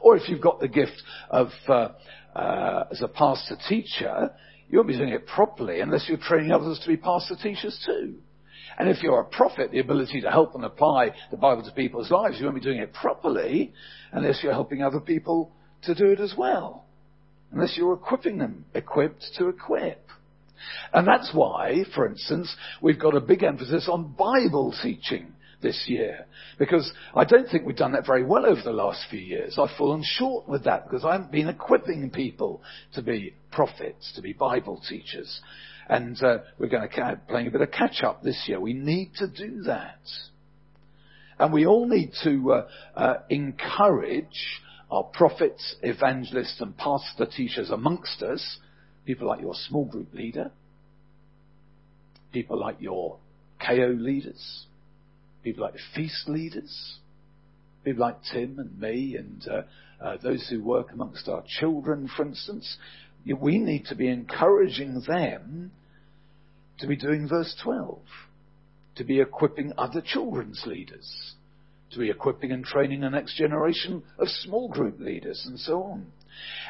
Or 0.00 0.16
if 0.16 0.28
you've 0.28 0.40
got 0.40 0.60
the 0.60 0.68
gift 0.68 1.02
of 1.30 1.48
uh, 1.68 1.88
uh, 2.34 2.84
as 2.90 3.00
a 3.02 3.08
pastor 3.08 3.56
teacher, 3.68 4.30
you 4.68 4.78
won't 4.78 4.88
be 4.88 4.96
doing 4.96 5.10
it 5.10 5.26
properly 5.26 5.80
unless 5.80 6.06
you're 6.08 6.18
training 6.18 6.52
others 6.52 6.80
to 6.80 6.88
be 6.88 6.96
pastor 6.96 7.36
teachers 7.40 7.80
too. 7.86 8.16
And 8.78 8.88
if 8.88 9.02
you're 9.02 9.20
a 9.20 9.24
prophet, 9.24 9.70
the 9.70 9.78
ability 9.78 10.20
to 10.22 10.30
help 10.30 10.54
and 10.54 10.64
apply 10.64 11.14
the 11.30 11.36
Bible 11.36 11.62
to 11.62 11.70
people's 11.72 12.10
lives, 12.10 12.38
you 12.38 12.44
won't 12.44 12.56
be 12.56 12.62
doing 12.62 12.78
it 12.78 12.92
properly 12.92 13.72
unless 14.12 14.40
you're 14.42 14.52
helping 14.52 14.82
other 14.82 15.00
people 15.00 15.52
to 15.82 15.94
do 15.94 16.10
it 16.10 16.20
as 16.20 16.34
well. 16.36 16.86
Unless 17.52 17.76
you're 17.76 17.94
equipping 17.94 18.38
them, 18.38 18.64
equipped 18.74 19.24
to 19.38 19.48
equip. 19.48 20.00
And 20.92 21.06
that's 21.06 21.30
why, 21.32 21.84
for 21.94 22.06
instance, 22.06 22.54
we've 22.80 22.98
got 22.98 23.14
a 23.14 23.20
big 23.20 23.44
emphasis 23.44 23.88
on 23.88 24.14
Bible 24.18 24.74
teaching 24.82 25.34
this 25.64 25.86
year. 25.88 26.26
Because 26.58 26.92
I 27.16 27.24
don't 27.24 27.48
think 27.48 27.66
we've 27.66 27.74
done 27.74 27.92
that 27.92 28.06
very 28.06 28.22
well 28.22 28.46
over 28.46 28.62
the 28.62 28.72
last 28.72 29.06
few 29.10 29.18
years. 29.18 29.58
I've 29.58 29.76
fallen 29.76 30.04
short 30.04 30.48
with 30.48 30.64
that 30.64 30.84
because 30.88 31.04
I 31.04 31.12
haven't 31.12 31.32
been 31.32 31.48
equipping 31.48 32.10
people 32.10 32.62
to 32.94 33.02
be 33.02 33.34
prophets, 33.50 34.12
to 34.14 34.22
be 34.22 34.32
Bible 34.32 34.80
teachers. 34.88 35.40
And 35.88 36.22
uh, 36.22 36.38
we're 36.58 36.68
going 36.68 36.88
to 36.88 37.20
playing 37.28 37.48
a 37.48 37.50
bit 37.50 37.60
of 37.60 37.72
catch 37.72 38.04
up 38.04 38.22
this 38.22 38.44
year. 38.46 38.60
We 38.60 38.74
need 38.74 39.14
to 39.16 39.26
do 39.26 39.62
that. 39.62 39.98
And 41.38 41.52
we 41.52 41.66
all 41.66 41.88
need 41.88 42.12
to 42.22 42.52
uh, 42.52 42.68
uh, 42.94 43.14
encourage 43.28 44.60
our 44.90 45.02
prophets, 45.02 45.74
evangelists 45.82 46.60
and 46.60 46.76
pastor 46.76 47.26
teachers 47.26 47.70
amongst 47.70 48.22
us, 48.22 48.58
people 49.04 49.26
like 49.26 49.40
your 49.40 49.54
small 49.54 49.84
group 49.84 50.14
leader, 50.14 50.52
people 52.32 52.58
like 52.58 52.76
your 52.80 53.18
KO 53.66 53.94
leaders, 53.98 54.66
people 55.44 55.62
like 55.62 55.74
feast 55.94 56.28
leaders, 56.28 56.96
people 57.84 58.00
like 58.00 58.16
Tim 58.32 58.58
and 58.58 58.80
me 58.80 59.16
and 59.16 59.46
uh, 59.48 59.62
uh, 60.04 60.16
those 60.22 60.48
who 60.48 60.62
work 60.62 60.90
amongst 60.92 61.28
our 61.28 61.44
children, 61.46 62.08
for 62.16 62.24
instance, 62.24 62.76
we 63.40 63.58
need 63.58 63.86
to 63.86 63.94
be 63.94 64.08
encouraging 64.08 65.02
them 65.06 65.70
to 66.78 66.86
be 66.86 66.96
doing 66.96 67.28
verse 67.28 67.54
12, 67.62 67.98
to 68.96 69.04
be 69.04 69.20
equipping 69.20 69.72
other 69.78 70.02
children's 70.04 70.62
leaders, 70.66 71.34
to 71.92 71.98
be 71.98 72.10
equipping 72.10 72.50
and 72.50 72.64
training 72.64 73.00
the 73.00 73.10
next 73.10 73.36
generation 73.36 74.02
of 74.18 74.28
small 74.28 74.68
group 74.68 74.98
leaders 74.98 75.44
and 75.46 75.58
so 75.60 75.82
on. 75.82 76.06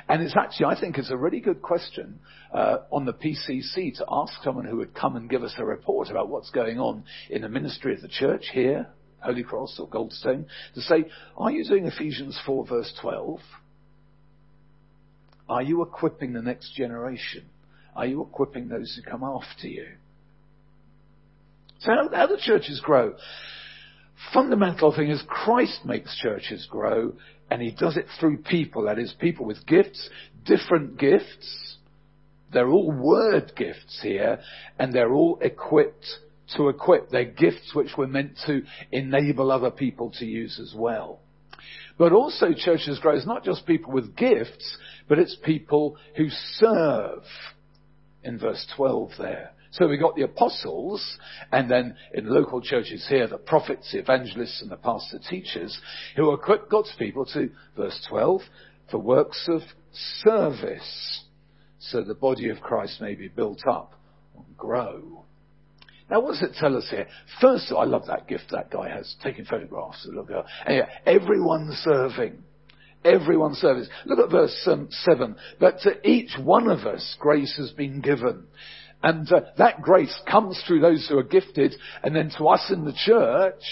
And 0.09 0.22
it's 0.22 0.37
actually, 0.37 0.66
I 0.66 0.81
think 0.81 0.98
it's 0.98 1.11
a 1.11 1.16
really 1.16 1.40
good 1.40 1.62
question 1.62 2.18
uh, 2.53 2.79
on 2.90 3.05
the 3.05 3.12
PCC 3.12 3.96
to 3.98 4.05
ask 4.11 4.33
someone 4.42 4.64
who 4.64 4.77
would 4.77 4.94
come 4.94 5.16
and 5.16 5.29
give 5.29 5.42
us 5.42 5.55
a 5.59 5.64
report 5.64 6.11
about 6.11 6.29
what's 6.29 6.50
going 6.50 6.79
on 6.79 7.05
in 7.31 7.42
the 7.42 7.48
ministry 7.48 7.94
of 7.94 8.03
the 8.03 8.09
church 8.09 8.46
here, 8.53 8.88
Holy 9.20 9.42
Cross 9.42 9.79
or 9.81 9.88
Goldstone, 9.88 10.46
to 10.74 10.81
say, 10.81 11.05
are 11.37 11.50
you 11.50 11.64
doing 11.64 11.87
Ephesians 11.87 12.38
4 12.44 12.66
verse 12.66 12.92
12? 13.00 13.40
Are 15.48 15.62
you 15.62 15.83
equipping 15.83 16.33
the 16.33 16.42
next 16.42 16.74
generation? 16.74 17.44
Are 17.94 18.07
you 18.07 18.22
equipping 18.22 18.68
those 18.68 18.94
who 18.96 19.11
come 19.11 19.22
after 19.22 19.68
you? 19.68 19.87
So 21.81 21.92
how, 21.92 22.09
how 22.12 22.27
do 22.27 22.37
churches 22.38 22.81
grow? 22.83 23.14
Fundamental 24.33 24.94
thing 24.94 25.11
is 25.11 25.22
Christ 25.29 25.85
makes 25.85 26.16
churches 26.18 26.66
grow 26.70 27.14
and 27.55 27.62
he 27.62 27.71
does 27.71 27.97
it 27.97 28.07
through 28.19 28.38
people. 28.38 28.87
That 28.87 28.99
is 28.99 29.14
people 29.21 29.47
with 29.47 29.64
gifts, 29.64 30.11
different 30.45 30.99
gifts. 30.99 31.77
They're 32.53 32.69
all 32.69 32.90
word 32.90 33.53
gifts 33.55 34.01
here 34.03 34.40
and 34.77 34.93
they're 34.93 35.12
all 35.14 35.38
equipped 35.40 36.05
to 36.57 36.69
equip. 36.69 37.11
They're 37.11 37.25
gifts 37.25 37.73
which 37.73 37.97
were 37.97 38.09
meant 38.09 38.40
to 38.47 38.62
enable 38.90 39.53
other 39.53 39.71
people 39.71 40.11
to 40.19 40.25
use 40.25 40.59
as 40.61 40.75
well. 40.77 41.21
But 41.97 42.11
also 42.11 42.55
churches 42.57 42.99
grow. 42.99 43.14
It's 43.14 43.25
not 43.25 43.45
just 43.45 43.69
people 43.69 43.93
with 43.93 44.17
gifts, 44.17 44.77
but 45.09 45.21
it's 45.21 45.37
people 45.45 45.97
who 46.17 46.27
serve 46.55 47.23
in 48.25 48.37
verse 48.37 48.67
12 48.77 49.12
there. 49.17 49.53
So 49.75 49.89
we 49.89 49.97
got 49.97 50.15
the 50.15 50.23
apostles, 50.23 51.19
and 51.51 51.69
then 51.69 51.97
in 52.13 52.29
local 52.29 52.61
churches 52.61 53.05
here, 53.09 53.27
the 53.27 53.39
prophets, 53.39 53.91
the 53.91 53.99
evangelists, 53.99 54.63
and 54.63 54.71
the 54.71 54.77
pastor 54.77 55.19
teachers, 55.29 55.77
who 56.15 56.33
equip 56.33 56.71
God's 56.71 56.95
people 56.97 57.25
to, 57.27 57.51
verse 57.77 58.07
12, 58.09 58.41
for 58.91 58.99
works 58.99 59.49
of 59.49 59.63
service, 60.23 61.25
so 61.81 62.03
the 62.03 62.15
body 62.15 62.51
of 62.51 62.61
Christ 62.61 63.01
may 63.01 63.17
be 63.17 63.27
built 63.27 63.63
up 63.69 63.95
and 64.37 64.57
grow. 64.57 65.25
Now, 66.09 66.21
what 66.21 66.33
does 66.33 66.43
it 66.43 66.57
tell 66.57 66.77
us 66.77 66.87
here? 66.89 67.09
First, 67.41 67.73
I 67.77 67.83
love 67.83 68.07
that 68.07 68.29
gift 68.29 68.45
that 68.53 68.71
guy 68.71 68.89
has, 68.91 69.17
taking 69.25 69.45
photographs 69.45 70.07
of 70.07 70.15
the 70.15 70.23
girl. 70.23 70.45
Anyway, 70.67 70.87
everyone 71.05 71.71
serving. 71.83 72.45
Everyone 73.05 73.55
serving. 73.55 73.87
Look 74.07 74.21
at 74.21 74.31
verse 74.31 74.69
um, 74.71 74.87
7. 74.91 75.35
But 75.59 75.81
to 75.81 76.09
each 76.09 76.39
one 76.41 76.69
of 76.69 76.87
us, 76.87 77.17
grace 77.19 77.57
has 77.57 77.73
been 77.73 78.01
given. 78.01 78.47
And 79.05 79.31
uh, 79.31 79.43
that 79.59 79.83
grace 79.83 80.19
comes 80.27 80.61
through 80.67 80.81
those 80.81 81.07
who 81.07 81.19
are 81.19 81.23
gifted, 81.23 81.75
and 82.03 82.17
then 82.17 82.31
to 82.38 82.49
us 82.49 82.73
in 82.73 82.87
the 82.87 82.95
church, 82.95 83.62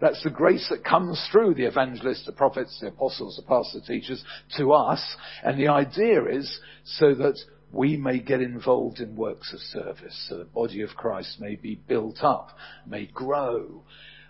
that's 0.00 0.24
the 0.24 0.30
grace 0.30 0.66
that 0.70 0.82
comes 0.82 1.22
through 1.30 1.54
the 1.54 1.66
evangelists, 1.66 2.24
the 2.24 2.32
prophets, 2.32 2.78
the 2.80 2.88
apostles, 2.88 3.36
the 3.36 3.42
pastors, 3.42 3.82
the 3.86 3.92
teachers, 3.92 4.24
to 4.56 4.72
us. 4.72 5.16
And 5.42 5.60
the 5.60 5.68
idea 5.68 6.24
is 6.24 6.58
so 6.84 7.14
that 7.14 7.38
we 7.72 7.98
may 7.98 8.20
get 8.20 8.40
involved 8.40 9.00
in 9.00 9.16
works 9.16 9.52
of 9.52 9.60
service, 9.60 10.26
so 10.30 10.38
the 10.38 10.44
body 10.44 10.80
of 10.80 10.90
Christ 10.96 11.40
may 11.40 11.56
be 11.56 11.74
built 11.86 12.22
up, 12.22 12.56
may 12.86 13.04
grow. 13.04 13.82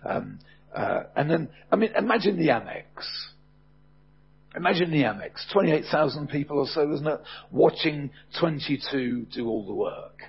Um, 0.05 0.39
uh, 0.75 1.03
and 1.15 1.31
then, 1.31 1.49
I 1.71 1.77
mean, 1.77 1.91
imagine 1.97 2.37
the 2.37 2.49
Amex. 2.49 2.83
Imagine 4.55 4.91
the 4.91 5.03
Amex, 5.03 5.51
28,000 5.51 6.29
people 6.29 6.59
or 6.59 6.67
so, 6.67 6.91
isn't 6.93 7.07
it? 7.07 7.19
Watching 7.51 8.11
22 8.39 9.27
do 9.33 9.47
all 9.47 9.65
the 9.65 9.73
work. 9.73 10.21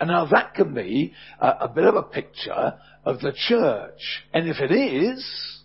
And 0.00 0.08
now 0.08 0.26
that 0.26 0.54
can 0.54 0.74
be 0.74 1.12
a, 1.38 1.48
a 1.60 1.68
bit 1.68 1.84
of 1.84 1.94
a 1.94 2.02
picture 2.02 2.74
of 3.04 3.20
the 3.20 3.32
church. 3.48 4.24
And 4.32 4.48
if 4.48 4.56
it 4.58 4.72
is, 4.72 5.60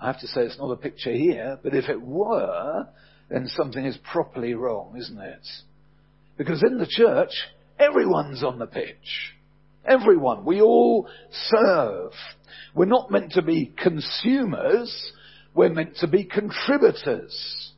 I 0.00 0.06
have 0.06 0.20
to 0.20 0.26
say 0.28 0.42
it's 0.42 0.58
not 0.58 0.70
a 0.70 0.76
picture 0.76 1.12
here, 1.12 1.58
but 1.62 1.74
if 1.74 1.88
it 1.88 2.00
were, 2.00 2.86
then 3.28 3.48
something 3.48 3.84
is 3.84 3.98
properly 4.10 4.54
wrong, 4.54 4.96
isn't 4.96 5.18
it? 5.18 5.46
Because 6.36 6.62
in 6.62 6.78
the 6.78 6.86
church, 6.88 7.30
everyone's 7.78 8.42
on 8.42 8.58
the 8.58 8.66
pitch. 8.66 9.34
Everyone. 9.84 10.44
We 10.44 10.60
all 10.60 11.08
serve. 11.32 12.12
We're 12.74 12.84
not 12.84 13.10
meant 13.10 13.32
to 13.32 13.42
be 13.42 13.72
consumers. 13.76 15.12
We're 15.54 15.70
meant 15.70 15.96
to 15.98 16.06
be 16.06 16.24
contributors. 16.24 17.72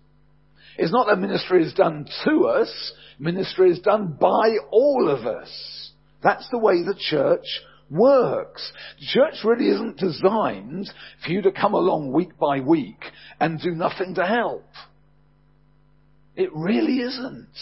It's 0.76 0.92
not 0.92 1.06
that 1.08 1.18
ministry 1.18 1.64
is 1.64 1.74
done 1.74 2.06
to 2.24 2.46
us. 2.46 2.92
Ministry 3.18 3.70
is 3.70 3.80
done 3.80 4.16
by 4.20 4.56
all 4.70 5.08
of 5.08 5.26
us. 5.26 5.92
That's 6.22 6.48
the 6.50 6.58
way 6.58 6.82
the 6.82 6.96
church 6.98 7.46
works. 7.90 8.72
The 8.98 9.06
church 9.06 9.44
really 9.44 9.68
isn't 9.68 9.98
designed 9.98 10.90
for 11.24 11.30
you 11.30 11.42
to 11.42 11.52
come 11.52 11.74
along 11.74 12.12
week 12.12 12.38
by 12.38 12.60
week 12.60 13.04
and 13.40 13.60
do 13.60 13.70
nothing 13.70 14.14
to 14.16 14.26
help. 14.26 14.66
It 16.37 16.50
really 16.52 16.98
isn't. 16.98 17.56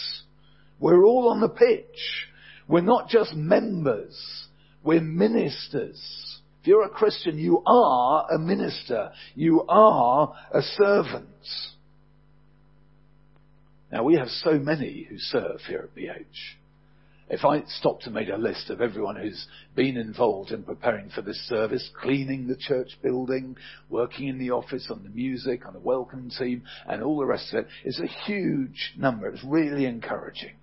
We're 0.79 1.05
all 1.05 1.29
on 1.29 1.39
the 1.39 1.49
pitch. 1.49 2.27
We're 2.67 2.81
not 2.81 3.09
just 3.09 3.35
members. 3.35 4.47
We're 4.83 5.01
ministers. 5.01 6.32
If 6.63 6.67
you're 6.67 6.85
a 6.85 6.89
Christian, 6.89 7.37
you 7.37 7.61
are 7.65 8.25
a 8.31 8.39
minister. 8.39 9.11
You 9.35 9.65
are 9.67 10.33
a 10.53 10.61
servant. 10.61 11.27
Now 13.91 14.05
we 14.05 14.15
have 14.15 14.29
so 14.29 14.53
many 14.53 15.05
who 15.09 15.17
serve 15.17 15.59
here 15.67 15.89
at 15.89 15.93
BH. 15.93 16.23
If 17.29 17.43
I 17.43 17.65
stopped 17.67 18.05
and 18.05 18.15
made 18.15 18.29
a 18.29 18.37
list 18.37 18.69
of 18.69 18.79
everyone 18.79 19.17
who's 19.17 19.45
been 19.75 19.97
involved 19.97 20.51
in 20.51 20.63
preparing 20.63 21.09
for 21.09 21.21
this 21.21 21.35
service, 21.49 21.91
cleaning 22.01 22.47
the 22.47 22.55
church 22.55 22.97
building, 23.01 23.57
working 23.89 24.29
in 24.29 24.39
the 24.39 24.51
office, 24.51 24.87
on 24.89 25.03
the 25.03 25.09
music, 25.09 25.65
on 25.65 25.73
the 25.73 25.79
welcome 25.79 26.29
team, 26.29 26.63
and 26.87 27.03
all 27.03 27.17
the 27.17 27.25
rest 27.25 27.53
of 27.53 27.65
it, 27.65 27.67
it's 27.83 27.99
a 27.99 28.07
huge 28.25 28.93
number. 28.97 29.27
It's 29.27 29.43
really 29.43 29.83
encouraging. 29.85 30.53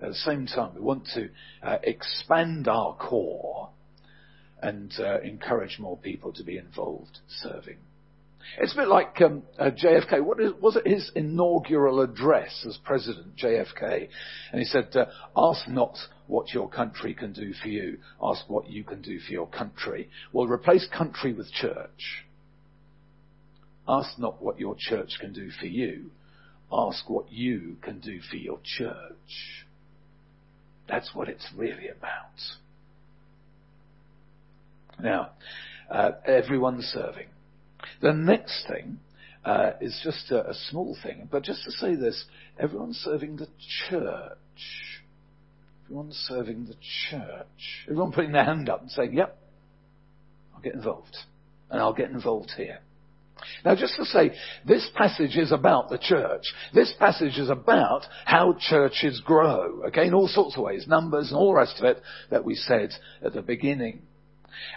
At 0.00 0.08
the 0.08 0.14
same 0.14 0.46
time, 0.46 0.74
we 0.74 0.80
want 0.80 1.08
to 1.12 1.28
uh, 1.62 1.76
expand 1.82 2.68
our 2.68 2.96
core 2.96 3.68
and 4.64 4.94
uh, 4.98 5.20
encourage 5.20 5.78
more 5.78 5.98
people 5.98 6.32
to 6.32 6.42
be 6.42 6.56
involved 6.56 7.18
serving. 7.28 7.76
It's 8.58 8.72
a 8.72 8.76
bit 8.76 8.88
like 8.88 9.20
um, 9.20 9.42
uh, 9.58 9.70
JFK. 9.70 10.22
What 10.22 10.40
is, 10.40 10.52
was 10.60 10.76
it 10.76 10.86
his 10.86 11.10
inaugural 11.14 12.00
address 12.00 12.64
as 12.66 12.78
president, 12.82 13.36
JFK? 13.36 14.08
And 14.52 14.58
he 14.60 14.64
said, 14.64 14.94
uh, 14.96 15.06
"Ask 15.36 15.68
not 15.68 15.96
what 16.26 16.52
your 16.52 16.68
country 16.68 17.14
can 17.14 17.32
do 17.32 17.52
for 17.62 17.68
you. 17.68 17.98
Ask 18.22 18.48
what 18.48 18.68
you 18.68 18.84
can 18.84 19.02
do 19.02 19.18
for 19.20 19.32
your 19.32 19.46
country." 19.46 20.08
Well, 20.32 20.46
replace 20.46 20.86
country 20.86 21.32
with 21.32 21.50
church. 21.52 22.24
Ask 23.86 24.18
not 24.18 24.42
what 24.42 24.58
your 24.58 24.76
church 24.78 25.18
can 25.20 25.32
do 25.32 25.50
for 25.50 25.66
you. 25.66 26.10
Ask 26.72 27.08
what 27.08 27.30
you 27.30 27.76
can 27.82 28.00
do 28.00 28.20
for 28.30 28.36
your 28.36 28.60
church. 28.62 29.64
That's 30.88 31.14
what 31.14 31.28
it's 31.28 31.48
really 31.56 31.88
about. 31.88 32.40
Now, 35.00 35.30
uh, 35.90 36.12
everyone's 36.26 36.84
serving. 36.86 37.28
The 38.00 38.12
next 38.12 38.66
thing 38.68 38.98
uh, 39.44 39.72
is 39.80 39.98
just 40.02 40.30
a, 40.30 40.50
a, 40.50 40.54
small 40.70 40.96
thing, 41.02 41.28
but 41.30 41.42
just 41.42 41.64
to 41.64 41.70
say 41.72 41.94
this, 41.94 42.24
everyone's 42.58 42.96
serving 42.98 43.36
the 43.36 43.48
church. 43.88 44.38
Everyone's 45.84 46.16
serving 46.28 46.66
the 46.66 46.76
church. 47.10 47.84
Everyone 47.84 48.12
putting 48.12 48.32
their 48.32 48.44
hand 48.44 48.68
up 48.70 48.80
and 48.80 48.90
saying, 48.90 49.12
yep, 49.12 49.38
I'll 50.54 50.62
get 50.62 50.74
involved. 50.74 51.16
And 51.70 51.80
I'll 51.80 51.92
get 51.92 52.10
involved 52.10 52.52
here. 52.56 52.78
Now 53.64 53.74
just 53.74 53.96
to 53.96 54.04
say, 54.04 54.32
this 54.66 54.88
passage 54.94 55.36
is 55.36 55.52
about 55.52 55.90
the 55.90 55.98
church. 55.98 56.42
This 56.72 56.94
passage 56.98 57.36
is 57.36 57.50
about 57.50 58.02
how 58.24 58.56
churches 58.58 59.20
grow. 59.24 59.82
Okay, 59.88 60.06
in 60.06 60.14
all 60.14 60.28
sorts 60.28 60.56
of 60.56 60.62
ways. 60.62 60.86
Numbers 60.86 61.28
and 61.28 61.36
all 61.36 61.48
the 61.52 61.58
rest 61.58 61.78
of 61.78 61.84
it 61.84 62.02
that 62.30 62.44
we 62.44 62.54
said 62.54 62.90
at 63.22 63.34
the 63.34 63.42
beginning. 63.42 64.02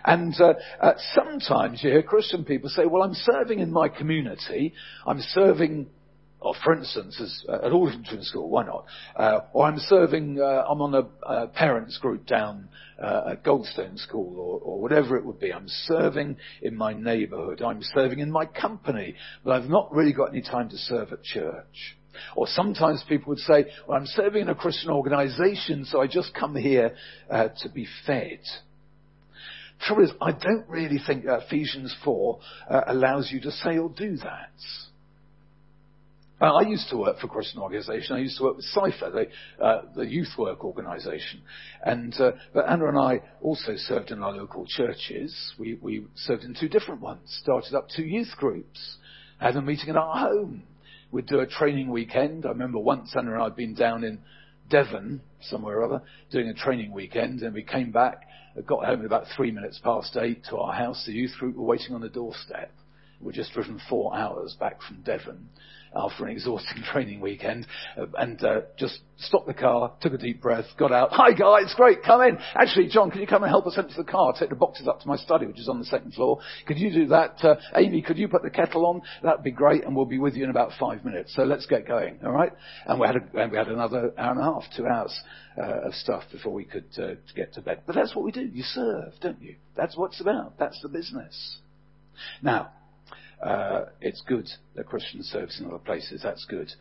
And 0.06 0.34
uh, 0.40 0.54
uh, 0.82 0.94
sometimes 1.14 1.84
you 1.84 1.92
hear 1.92 2.04
Christian 2.04 2.46
people 2.46 2.70
say, 2.70 2.86
well, 2.86 3.04
I'm 3.04 3.14
serving 3.14 3.60
in 3.60 3.72
my 3.72 3.90
community. 3.90 4.74
I'm 5.06 5.22
serving 5.22 5.88
or 6.40 6.54
for 6.64 6.74
instance, 6.74 7.20
as, 7.20 7.44
uh, 7.50 7.66
at 7.66 7.72
Aldrington 7.72 8.24
School, 8.24 8.50
why 8.50 8.64
not? 8.64 8.86
Uh, 9.16 9.40
or 9.54 9.66
I'm 9.66 9.80
serving, 9.80 10.40
uh, 10.40 10.66
I'm 10.70 10.82
on 10.82 10.94
a, 10.94 11.48
parents 11.48 11.98
group 11.98 12.28
down 12.28 12.70
uh, 13.02 13.32
at 13.32 13.44
Goldstone 13.44 13.98
School, 13.98 14.40
or, 14.40 14.60
or, 14.60 14.82
whatever 14.82 15.18
it 15.18 15.26
would 15.26 15.40
be. 15.40 15.52
I'm 15.52 15.68
serving 15.68 16.38
in 16.62 16.76
my 16.76 16.94
neighbourhood. 16.94 17.62
I'm 17.62 17.82
serving 17.82 18.20
in 18.20 18.32
my 18.32 18.46
company, 18.46 19.16
but 19.44 19.54
I've 19.54 19.70
not 19.70 19.94
really 19.94 20.14
got 20.14 20.30
any 20.30 20.42
time 20.42 20.70
to 20.70 20.78
serve 20.78 21.12
at 21.12 21.24
church. 21.24 21.98
Or 22.36 22.48
sometimes 22.48 23.04
people 23.08 23.30
would 23.30 23.40
say, 23.40 23.66
well, 23.88 23.98
I'm 23.98 24.08
serving 24.08 24.44
in 24.44 24.50
a 24.50 24.56
Christian 24.56 24.90
organisation, 24.90 25.86
so 25.86 26.02
I 26.02 26.08
just 26.08 26.34
come 26.34 26.56
here 26.56 26.96
uh, 27.30 27.50
to 27.62 27.70
be 27.70 27.88
fed. 28.06 28.40
Trouble 29.82 30.04
is, 30.04 30.12
I 30.22 30.32
don't 30.32 30.68
really 30.68 31.00
think 31.06 31.26
Ephesians 31.26 31.96
4 32.04 32.40
uh, 32.70 32.82
allows 32.88 33.32
you 33.32 33.40
to 33.42 33.52
say 33.52 33.78
or 33.78 33.90
do 33.90 34.18
that. 34.18 34.52
Uh, 36.40 36.54
I 36.54 36.62
used 36.62 36.88
to 36.92 36.98
work 36.98 37.20
for 37.20 37.26
a 37.26 37.30
Christian 37.30 37.62
organisation. 37.62 38.16
I 38.16 38.20
used 38.20 38.38
to 38.38 38.44
work 38.44 38.58
with 38.58 38.66
CYFA, 38.76 39.12
the, 39.12 39.64
uh, 39.64 39.82
the 39.96 40.06
youth 40.06 40.30
work 40.38 40.64
organisation. 40.64 41.42
And, 41.84 42.14
uh, 42.20 42.34
but 42.54 42.70
Anna 42.70 42.90
and 42.90 43.00
I 43.00 43.22
also 43.42 43.76
served 43.76 44.12
in 44.12 44.22
our 44.22 44.32
local 44.32 44.66
churches. 44.68 45.36
We, 45.58 45.80
we 45.82 46.06
served 46.16 46.44
in 46.44 46.56
two 46.60 46.70
different 46.70 47.02
ones, 47.02 47.22
started 47.42 47.74
up 47.74 47.88
two 47.96 48.04
youth 48.04 48.32
groups, 48.38 48.98
had 49.40 49.56
a 49.56 49.62
meeting 49.62 49.90
in 49.90 49.98
our 49.98 50.16
home. 50.16 50.64
We'd 51.12 51.26
do 51.26 51.40
a 51.40 51.48
training 51.48 51.90
weekend. 51.90 52.46
I 52.46 52.50
remember 52.50 52.80
once 52.80 53.16
Anna 53.18 53.34
and 53.34 53.42
I 53.42 53.46
had 53.46 53.56
been 53.56 53.74
down 53.74 54.04
in 54.04 54.20
Devon, 54.70 55.22
somewhere 55.42 55.80
or 55.80 55.86
other, 55.86 56.02
doing 56.32 56.50
a 56.50 56.54
training 56.54 56.92
weekend, 56.92 57.42
and 57.42 57.54
we 57.54 57.64
came 57.64 57.92
back 57.92 58.24
got 58.66 58.86
home 58.86 59.02
at 59.02 59.06
about 59.06 59.26
three 59.36 59.52
minutes 59.52 59.80
past 59.84 60.18
eight 60.18 60.44
to 60.50 60.58
our 60.58 60.74
house. 60.74 61.06
The 61.06 61.14
youth 61.14 61.36
group 61.38 61.56
were 61.56 61.64
waiting 61.64 61.94
on 61.94 62.02
the 62.02 62.10
doorstep. 62.10 62.72
We'd 63.22 63.36
just 63.36 63.54
driven 63.54 63.80
four 63.88 64.16
hours 64.16 64.56
back 64.60 64.82
from 64.82 65.02
Devon 65.02 65.50
after 65.96 66.26
an 66.26 66.32
exhausting 66.32 66.84
training 66.92 67.20
weekend 67.20 67.68
uh, 67.98 68.06
and 68.18 68.44
uh, 68.44 68.62
just 68.78 69.00
stopped 69.20 69.48
the 69.48 69.54
car, 69.54 69.94
took 70.02 70.14
a 70.14 70.18
deep 70.18 70.42
breath, 70.42 70.66
got 70.78 70.92
out. 70.92 71.10
Hi 71.12 71.32
guys, 71.32 71.74
great, 71.76 72.04
come 72.04 72.22
in. 72.22 72.38
Actually, 72.56 72.88
John, 72.90 73.12
can 73.12 73.22
you 73.22 73.28
come 73.28 73.44
and 73.44 73.50
help 73.50 73.66
us 73.68 73.78
empty 73.78 73.94
the 73.98 74.04
car? 74.04 74.34
Take 74.38 74.50
the 74.50 74.56
boxes 74.56 74.88
up 74.88 75.00
to 75.02 75.08
my 75.08 75.18
study, 75.18 75.46
which 75.46 75.60
is 75.60 75.70
on 75.70 75.80
the 75.80 75.86
second 75.86 76.14
floor. 76.14 76.40
Could 76.66 76.78
you 76.78 76.92
do 76.92 77.08
that? 77.08 77.44
Uh, 77.44 77.56
Amy, 77.76 78.02
could 78.02 78.18
you 78.18 78.28
put 78.28 78.44
the 78.44 78.50
kettle 78.50 78.86
on? 78.86 79.02
That'd 79.24 79.44
be 79.44 79.52
great, 79.52 79.84
and 79.84 79.96
we'll 79.96 80.06
be 80.06 80.20
with 80.20 80.36
you 80.36 80.44
in 80.44 80.50
about 80.50 80.72
five 80.80 81.04
minutes. 81.04 81.36
So 81.36 81.44
let's 81.44 81.66
get 81.66 81.88
going, 81.88 82.20
all 82.24 82.32
right? 82.32 82.52
And 82.86 83.00
we 83.00 83.08
had, 83.08 83.16
a, 83.16 83.42
and 83.42 83.52
we 83.52 83.58
had 83.58 83.68
another 83.68 84.14
hour 84.18 84.32
and 84.32 84.40
a 84.40 84.44
half, 84.44 84.64
two 84.76 84.86
hours 84.86 85.20
uh, 85.58 85.88
of 85.88 85.94
stuff 85.94 86.24
before 86.32 86.54
we 86.54 86.66
could 86.66 86.88
uh, 86.98 87.16
get 87.36 87.54
to 87.54 87.62
bed. 87.62 87.82
But 87.86 87.96
that's 87.96 88.16
what 88.16 88.24
we 88.26 88.32
do. 88.32 88.42
You 88.42 88.64
serve, 88.64 89.14
don't 89.22 89.42
you? 89.42 89.56
That's 89.76 89.98
what 89.98 90.12
it's 90.12 90.22
about. 90.22 90.58
That's 90.60 90.80
the 90.82 90.90
business. 90.90 91.58
Now, 92.42 92.72
Uh, 93.42 93.86
it's 94.02 94.22
good 94.28 94.48
that 94.76 94.88
Christians 94.88 95.30
serve 95.32 95.50
in 95.60 95.68
other 95.68 95.78
places. 95.78 96.22
That's 96.24 96.46
good. 96.46 96.72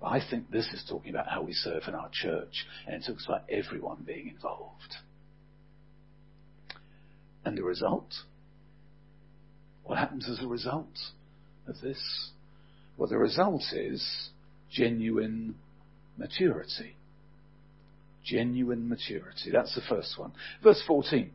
But 0.00 0.08
I 0.08 0.20
think 0.28 0.50
this 0.50 0.66
is 0.72 0.84
talking 0.88 1.10
about 1.10 1.28
how 1.28 1.42
we 1.42 1.52
serve 1.52 1.84
in 1.86 1.94
our 1.94 2.10
church, 2.12 2.66
and 2.86 2.96
it 2.96 3.06
talks 3.06 3.24
about 3.26 3.44
everyone 3.48 4.02
being 4.06 4.28
involved. 4.28 4.96
And 7.44 7.56
the 7.56 7.62
result? 7.62 8.12
What 9.84 9.98
happens 9.98 10.28
as 10.28 10.42
a 10.44 10.48
result 10.48 10.98
of 11.66 11.80
this? 11.80 12.30
Well, 12.96 13.08
the 13.08 13.18
result 13.18 13.62
is 13.72 14.30
genuine 14.70 15.54
maturity. 16.16 16.96
Genuine 18.24 18.88
maturity. 18.88 19.50
That's 19.50 19.74
the 19.74 19.82
first 19.88 20.18
one. 20.18 20.32
Verse 20.62 20.82
14. 20.86 21.30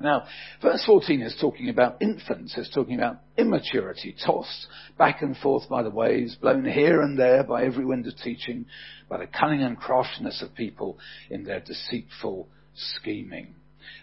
Now, 0.00 0.24
verse 0.60 0.84
14 0.84 1.22
is 1.22 1.36
talking 1.40 1.68
about 1.68 2.02
infants, 2.02 2.54
it's 2.56 2.74
talking 2.74 2.96
about 2.96 3.20
immaturity, 3.38 4.14
tossed 4.24 4.66
back 4.98 5.22
and 5.22 5.36
forth 5.36 5.68
by 5.68 5.82
the 5.82 5.90
waves, 5.90 6.34
blown 6.34 6.64
here 6.64 7.00
and 7.00 7.18
there 7.18 7.44
by 7.44 7.64
every 7.64 7.84
wind 7.84 8.06
of 8.06 8.16
teaching, 8.16 8.66
by 9.08 9.18
the 9.18 9.26
cunning 9.26 9.62
and 9.62 9.78
craftiness 9.78 10.42
of 10.42 10.54
people 10.54 10.98
in 11.30 11.44
their 11.44 11.60
deceitful 11.60 12.48
scheming. 12.74 13.54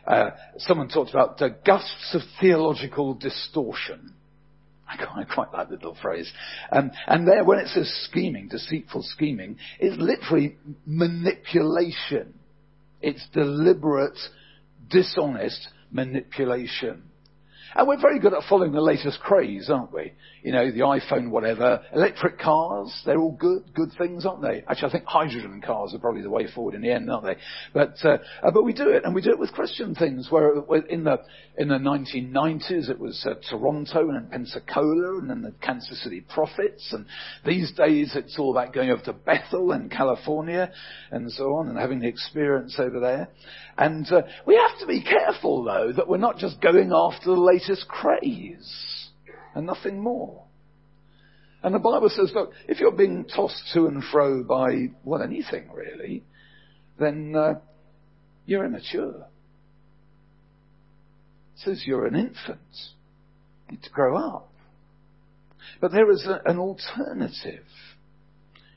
Uh, 0.08 0.32
someone 0.58 0.88
talked 0.88 1.12
about 1.12 1.38
the 1.38 1.56
gusts 1.66 2.16
of 2.16 2.22
theological 2.40 3.14
distortion. 3.14 4.14
I 4.88 4.98
quite, 4.98 5.30
quite 5.30 5.54
like 5.54 5.70
the 5.70 5.76
little 5.76 5.98
phrase. 6.02 6.32
Um, 6.72 6.92
and 7.08 7.28
there, 7.28 7.44
when 7.44 7.60
it 7.60 7.68
says 7.68 7.90
scheming, 8.10 8.48
deceitful 8.48 9.04
scheming, 9.04 9.58
it's 9.80 9.98
literally 9.98 10.58
manipulation. 10.86 12.34
It's 13.02 13.26
deliberate, 13.34 14.18
dishonest 14.90 15.68
manipulation. 15.92 17.11
And 17.76 17.88
we're 17.88 18.02
very 18.02 18.20
good 18.20 18.34
at 18.34 18.44
following 18.50 18.74
the 18.74 18.82
latest 18.82 19.20
craze, 19.22 19.70
aren't 19.70 19.94
we? 19.94 20.14
You 20.44 20.52
know, 20.52 20.72
the 20.72 20.80
iPhone, 20.80 21.30
whatever. 21.30 21.82
Electric 21.94 22.40
cars, 22.40 23.02
they're 23.06 23.20
all 23.20 23.32
good, 23.32 23.64
good 23.74 23.92
things, 23.98 24.26
aren't 24.26 24.42
they? 24.42 24.64
Actually, 24.68 24.90
I 24.90 24.92
think 24.92 25.06
hydrogen 25.06 25.62
cars 25.66 25.94
are 25.94 26.00
probably 26.00 26.22
the 26.22 26.30
way 26.30 26.48
forward 26.52 26.76
in 26.76 26.82
the 26.82 26.92
end, 26.92 27.10
aren't 27.10 27.26
they? 27.26 27.38
But, 27.74 27.96
uh, 28.04 28.18
uh, 28.44 28.52
but 28.52 28.64
we 28.64 28.74
do 28.74 28.90
it, 28.90 29.06
and 29.06 29.16
we 29.16 29.22
do 29.22 29.30
it 29.30 29.40
with 29.40 29.54
Christian 29.54 29.96
things, 29.96 30.28
where 30.30 30.54
in 30.90 31.06
the, 31.06 31.20
in 31.58 31.70
the 31.70 31.76
1990s 31.76 32.90
it 32.90 33.00
was 33.00 33.26
uh, 33.26 33.36
Toronto 33.50 34.10
and 34.10 34.30
Pensacola 34.30 35.20
and 35.20 35.30
then 35.30 35.42
the 35.42 35.54
Kansas 35.62 36.04
City 36.04 36.22
Prophets, 36.22 36.92
and 36.92 37.06
these 37.46 37.72
days 37.72 38.14
it's 38.16 38.38
all 38.38 38.52
about 38.52 38.74
going 38.74 38.90
over 38.90 39.02
to 39.04 39.14
Bethel 39.14 39.72
in 39.72 39.90
California 39.90 40.72
and 41.12 41.32
so 41.32 41.56
on 41.56 41.70
and 41.70 41.78
having 41.78 42.00
the 42.00 42.08
experience 42.08 42.76
over 42.80 43.00
there. 43.00 43.30
And 43.78 44.12
uh, 44.12 44.24
we 44.46 44.56
have 44.56 44.80
to 44.80 44.86
be 44.86 45.02
careful, 45.02 45.64
though, 45.64 45.94
that 45.94 46.08
we're 46.08 46.18
not 46.18 46.38
just 46.38 46.62
going 46.62 46.92
after 46.94 47.26
the 47.26 47.40
latest 47.40 47.61
craze 47.88 49.10
and 49.56 49.66
nothing 49.66 50.00
more. 50.02 50.44
And 51.64 51.76
the 51.76 51.80
Bible 51.80 52.10
says, 52.10 52.32
look, 52.34 52.54
if 52.68 52.80
you're 52.80 52.92
being 52.92 53.26
tossed 53.26 53.72
to 53.74 53.86
and 53.86 54.04
fro 54.04 54.44
by, 54.44 54.90
well, 55.04 55.22
anything 55.22 55.70
really, 55.72 56.24
then 57.00 57.36
uh, 57.36 57.54
you're 58.46 58.66
immature. 58.66 59.28
It 61.56 61.60
says 61.64 61.84
you're 61.86 62.08
an 62.08 62.16
infant. 62.16 62.60
You 63.68 63.74
need 63.74 63.84
to 63.84 63.90
grow 63.92 64.18
up. 64.18 64.52
But 65.80 65.92
there 65.92 66.10
is 66.12 66.26
a, 66.26 66.42
an 66.50 66.58
alternative. 66.58 67.66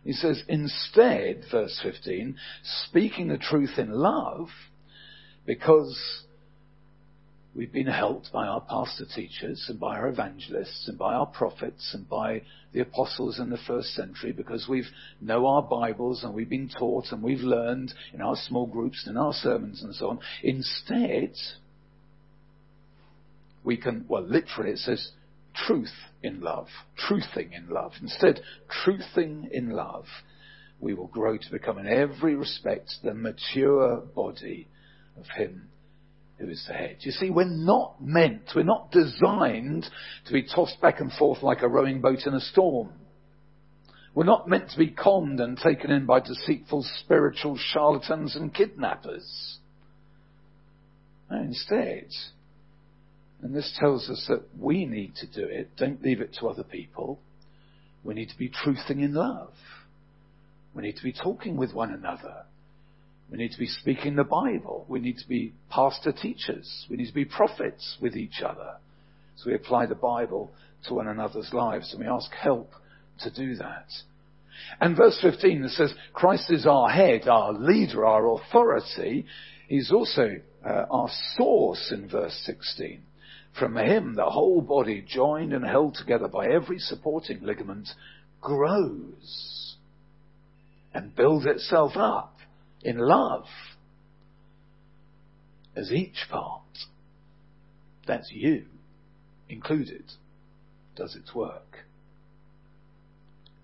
He 0.05 0.13
says, 0.13 0.43
instead, 0.49 1.45
verse 1.51 1.81
15, 1.83 2.37
speaking 2.89 3.29
the 3.29 3.39
truth 3.39 3.79
in 3.79 3.91
love, 3.91 4.49
because 5.47 6.25
we've 7.55 7.73
been 7.73 7.87
helped 7.87 8.33
by 8.33 8.47
our 8.47 8.61
pastor 8.61 9.05
teachers 9.15 9.65
and 9.69 9.79
by 9.79 9.97
our 9.97 10.09
evangelists 10.09 10.87
and 10.89 10.99
by 10.99 11.15
our 11.15 11.27
prophets 11.27 11.93
and 11.95 12.09
by 12.09 12.43
the 12.73 12.81
apostles 12.81 13.39
in 13.39 13.51
the 13.51 13.59
first 13.67 13.89
century 13.95 14.33
because 14.33 14.67
we've 14.69 14.89
know 15.21 15.47
our 15.47 15.63
Bibles 15.63 16.25
and 16.25 16.35
we've 16.35 16.49
been 16.49 16.69
taught 16.69 17.07
and 17.13 17.23
we've 17.23 17.41
learned 17.41 17.95
in 18.13 18.21
our 18.21 18.37
small 18.37 18.67
groups 18.67 19.05
and 19.07 19.17
in 19.17 19.23
our 19.23 19.33
sermons 19.33 19.83
and 19.83 19.95
so 19.95 20.11
on. 20.11 20.19
Instead, 20.43 21.33
we 23.63 23.77
can, 23.77 24.05
well, 24.09 24.23
literally 24.23 24.73
it 24.73 24.79
says 24.79 25.13
truth 25.55 25.95
in 26.23 26.41
love, 26.41 26.67
truthing 27.09 27.57
in 27.57 27.69
love. 27.69 27.93
Instead, 28.03 28.41
truthing 28.85 29.49
in 29.53 29.71
love, 29.71 30.07
we 30.81 30.93
will 30.93 31.07
grow 31.07 31.37
to 31.37 31.51
become 31.53 31.79
in 31.79 31.87
every 31.87 32.35
respect 32.35 32.91
the 33.05 33.15
mature 33.15 33.99
body 34.15 34.67
of 35.17 35.27
Him 35.37 35.69
who 36.39 36.49
is 36.49 36.65
the 36.67 36.75
head. 36.75 36.97
You 37.01 37.13
see, 37.13 37.31
we're 37.31 37.45
not 37.45 37.97
meant, 38.01 38.51
we're 38.55 38.65
not 38.65 38.91
designed 38.91 39.87
to 40.27 40.33
be 40.33 40.43
tossed 40.43 40.81
back 40.81 41.01
and 41.01 41.13
forth 41.13 41.43
like 41.43 41.63
a 41.63 41.69
rowing 41.69 42.01
boat 42.01 42.27
in 42.27 42.35
a 42.35 42.41
storm. 42.41 42.91
We're 44.15 44.25
not 44.25 44.49
meant 44.49 44.71
to 44.71 44.79
be 44.79 44.89
conned 44.89 45.41
and 45.41 45.59
taken 45.59 45.91
in 45.91 46.07
by 46.07 46.21
deceitful 46.21 46.87
spiritual 47.01 47.59
charlatans 47.59 48.37
and 48.37 48.55
kidnappers. 48.55 49.59
No, 51.31 51.41
instead, 51.41 52.09
and 53.43 53.55
this 53.55 53.77
tells 53.79 54.09
us 54.09 54.25
that 54.29 54.45
we 54.59 54.87
need 54.87 55.17
to 55.17 55.27
do 55.27 55.47
it, 55.47 55.77
don't 55.77 56.03
leave 56.03 56.21
it 56.21 56.37
to 56.41 56.49
other 56.49 56.63
people. 56.63 57.19
We 58.05 58.15
need 58.15 58.29
to 58.29 58.39
be 58.39 58.51
truthing 58.51 59.03
in 59.03 59.15
love. 59.15 59.53
We 60.75 60.83
need 60.83 60.97
to 60.97 61.03
be 61.03 61.13
talking 61.13 61.57
with 61.57 61.73
one 61.73 61.93
another. 61.93 62.45
We 63.35 63.39
need 63.39 63.51
to 63.51 63.59
be 63.59 63.67
speaking 63.67 64.15
the 64.15 64.23
Bible. 64.23 64.87
We 64.89 65.01
need 65.01 65.19
to 65.19 65.27
be 65.27 65.55
pastor 65.69 66.13
teachers. 66.13 66.87
We 66.89 66.97
need 66.97 67.09
to 67.09 67.13
be 67.13 67.25
prophets 67.25 67.97
with 68.01 68.15
each 68.15 68.41
other. 68.41 68.77
So 69.35 69.51
we 69.51 69.57
apply 69.57 69.87
the 69.87 69.97
Bible 69.97 70.53
to 70.87 70.95
one 70.95 71.09
another's 71.09 71.53
lives 71.53 71.93
and 71.93 72.01
we 72.01 72.07
ask 72.07 72.31
help 72.31 72.71
to 73.23 73.33
do 73.33 73.57
that. 73.57 73.89
And 74.81 74.97
verse 74.97 75.19
15 75.21 75.69
says, 75.71 75.93
Christ 76.13 76.49
is 76.49 76.65
our 76.65 76.89
head, 76.89 77.27
our 77.27 77.53
leader, 77.53 78.07
our 78.07 78.37
authority. 78.37 79.27
He's 79.67 79.91
also 79.91 80.37
uh, 80.65 80.85
our 80.89 81.09
source 81.37 81.93
in 81.93 82.09
verse 82.09 82.41
16. 82.47 83.03
From 83.59 83.77
him, 83.77 84.15
the 84.15 84.31
whole 84.31 84.61
body, 84.61 85.05
joined 85.05 85.53
and 85.53 85.65
held 85.65 85.97
together 85.97 86.29
by 86.29 86.47
every 86.47 86.79
supporting 86.79 87.41
ligament, 87.43 87.89
grows 88.41 89.75
and 90.95 91.17
builds 91.17 91.47
itself 91.47 91.97
up 91.97 92.34
in 92.85 92.99
love 92.99 93.47
as 95.75 95.91
each 95.91 96.27
part, 96.31 96.63
that's 98.07 98.31
you 98.31 98.67
included, 99.49 100.05
does 100.95 101.17
its 101.17 101.35
work. 101.35 101.79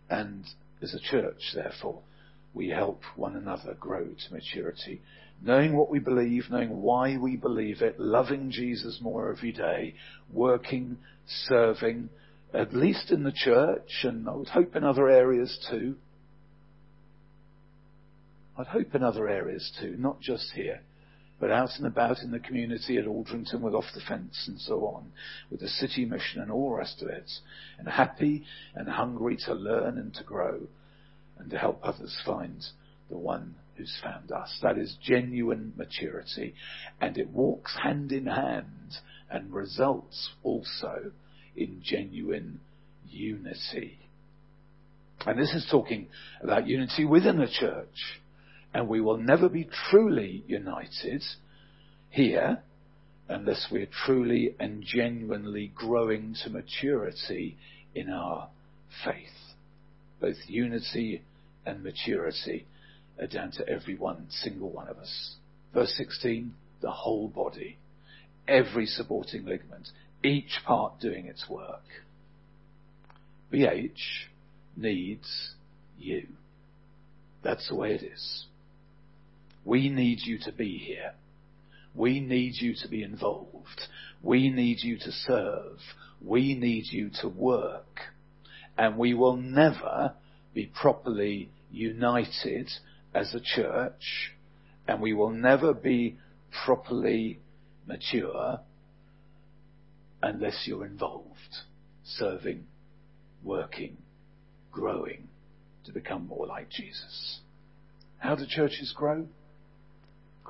And 0.09 0.44
as 0.83 0.94
a 0.94 1.00
church, 1.00 1.52
therefore, 1.54 2.00
we 2.52 2.70
help 2.70 3.02
one 3.14 3.37
another 3.37 3.74
grow 3.78 4.06
to 4.06 4.33
maturity, 4.33 5.02
knowing 5.42 5.76
what 5.76 5.90
we 5.90 6.00
believe, 6.00 6.44
knowing 6.50 6.83
why 6.83 7.16
we 7.16 7.37
believe 7.37 7.83
it, 7.83 8.00
loving 8.00 8.50
Jesus 8.50 8.98
more 9.00 9.30
every 9.33 9.52
day, 9.52 9.94
working, 10.33 10.98
serving, 11.26 12.09
at 12.52 12.74
least 12.74 13.11
in 13.11 13.22
the 13.22 13.33
church, 13.33 14.00
and 14.02 14.28
I 14.28 14.33
would 14.33 14.48
hope 14.48 14.74
in 14.74 14.83
other 14.83 15.09
areas 15.09 15.64
too, 15.70 15.96
I'd 18.60 18.66
hope 18.66 18.94
in 18.94 19.02
other 19.02 19.26
areas 19.26 19.72
too, 19.80 19.96
not 19.98 20.20
just 20.20 20.52
here, 20.54 20.82
but 21.38 21.50
out 21.50 21.70
and 21.78 21.86
about 21.86 22.18
in 22.18 22.30
the 22.30 22.38
community 22.38 22.98
at 22.98 23.06
Aldrington 23.06 23.62
with 23.62 23.74
Off 23.74 23.86
the 23.94 24.02
Fence 24.02 24.44
and 24.46 24.60
so 24.60 24.84
on, 24.84 25.12
with 25.50 25.60
the 25.60 25.68
city 25.68 26.04
mission 26.04 26.42
and 26.42 26.52
all 26.52 26.68
the 26.68 26.76
rest 26.76 27.00
of 27.00 27.08
it, 27.08 27.30
and 27.78 27.88
happy 27.88 28.44
and 28.74 28.86
hungry 28.86 29.38
to 29.46 29.54
learn 29.54 29.96
and 29.96 30.12
to 30.12 30.24
grow 30.24 30.60
and 31.38 31.50
to 31.50 31.56
help 31.56 31.80
others 31.82 32.14
find 32.26 32.62
the 33.08 33.16
one 33.16 33.54
who's 33.76 33.98
found 34.04 34.30
us. 34.30 34.58
That 34.62 34.76
is 34.76 34.94
genuine 35.02 35.72
maturity, 35.76 36.54
and 37.00 37.16
it 37.16 37.30
walks 37.30 37.74
hand 37.82 38.12
in 38.12 38.26
hand 38.26 38.98
and 39.30 39.54
results 39.54 40.32
also 40.42 41.12
in 41.56 41.80
genuine 41.82 42.60
unity. 43.08 44.00
And 45.24 45.38
this 45.38 45.54
is 45.54 45.66
talking 45.70 46.08
about 46.42 46.66
unity 46.66 47.06
within 47.06 47.38
the 47.38 47.48
church 47.48 48.20
and 48.72 48.88
we 48.88 49.00
will 49.00 49.16
never 49.16 49.48
be 49.48 49.68
truly 49.90 50.44
united 50.46 51.22
here 52.11 52.62
unless 53.28 53.68
we're 53.70 53.88
truly 54.04 54.54
and 54.59 54.83
genuinely 54.85 55.72
growing 55.74 56.35
to 56.42 56.50
maturity 56.50 57.56
in 57.94 58.11
our 58.11 58.48
faith. 59.04 59.54
Both 60.20 60.37
unity 60.46 61.22
and 61.64 61.83
maturity 61.83 62.66
are 63.20 63.26
down 63.26 63.52
to 63.52 63.68
every 63.68 63.96
one 63.96 64.26
single 64.30 64.70
one 64.70 64.88
of 64.88 64.98
us. 64.98 65.37
Verse 65.72 65.94
16, 65.96 66.52
the 66.80 66.90
whole 66.90 67.28
body, 67.28 67.78
every 68.48 68.87
supporting 68.87 69.44
ligament, 69.44 69.88
each 70.24 70.61
part 70.66 71.00
doing 71.00 71.26
its 71.26 71.48
work. 71.48 71.85
BH 73.52 74.26
needs 74.76 75.54
you. 75.98 76.26
That's 77.42 77.68
the 77.68 77.74
way 77.74 77.94
it 77.94 78.02
is. 78.02 78.46
We 79.70 79.88
need 79.88 80.18
you 80.24 80.37
to 80.46 80.50
be 80.50 80.78
here. 80.78 81.12
We 81.94 82.18
need 82.18 82.54
you 82.56 82.74
to 82.83 82.88
be 82.88 83.04
involved. 83.04 83.83
We 84.20 84.50
need 84.50 84.78
you 84.83 84.98
to 84.98 85.12
serve. 85.12 85.78
We 86.20 86.56
need 86.56 86.87
you 86.90 87.09
to 87.20 87.28
work. 87.28 88.00
And 88.76 88.98
we 88.98 89.14
will 89.14 89.37
never 89.37 90.14
be 90.54 90.72
properly 90.74 91.50
united 91.70 92.68
as 93.14 93.33
a 93.33 93.38
church, 93.38 94.33
and 94.88 95.00
we 95.00 95.12
will 95.12 95.30
never 95.30 95.72
be 95.72 96.18
properly 96.64 97.38
mature 97.87 98.59
unless 100.20 100.64
you're 100.66 100.85
involved, 100.85 101.59
serving, 102.04 102.66
working, 103.44 103.98
growing 104.72 105.28
to 105.85 105.92
become 105.92 106.26
more 106.26 106.48
like 106.48 106.70
Jesus. 106.70 107.38
How 108.18 108.35
do 108.35 108.46
churches 108.48 108.92
grow? 108.96 109.28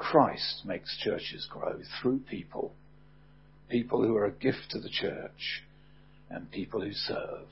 Christ 0.01 0.63
makes 0.65 0.97
churches 0.97 1.47
grow 1.49 1.79
through 2.01 2.21
people. 2.21 2.73
People 3.69 4.03
who 4.03 4.17
are 4.17 4.25
a 4.25 4.33
gift 4.33 4.71
to 4.71 4.81
the 4.81 4.89
church 4.89 5.63
and 6.31 6.51
people 6.51 6.81
who 6.81 6.93
serve. 6.93 7.49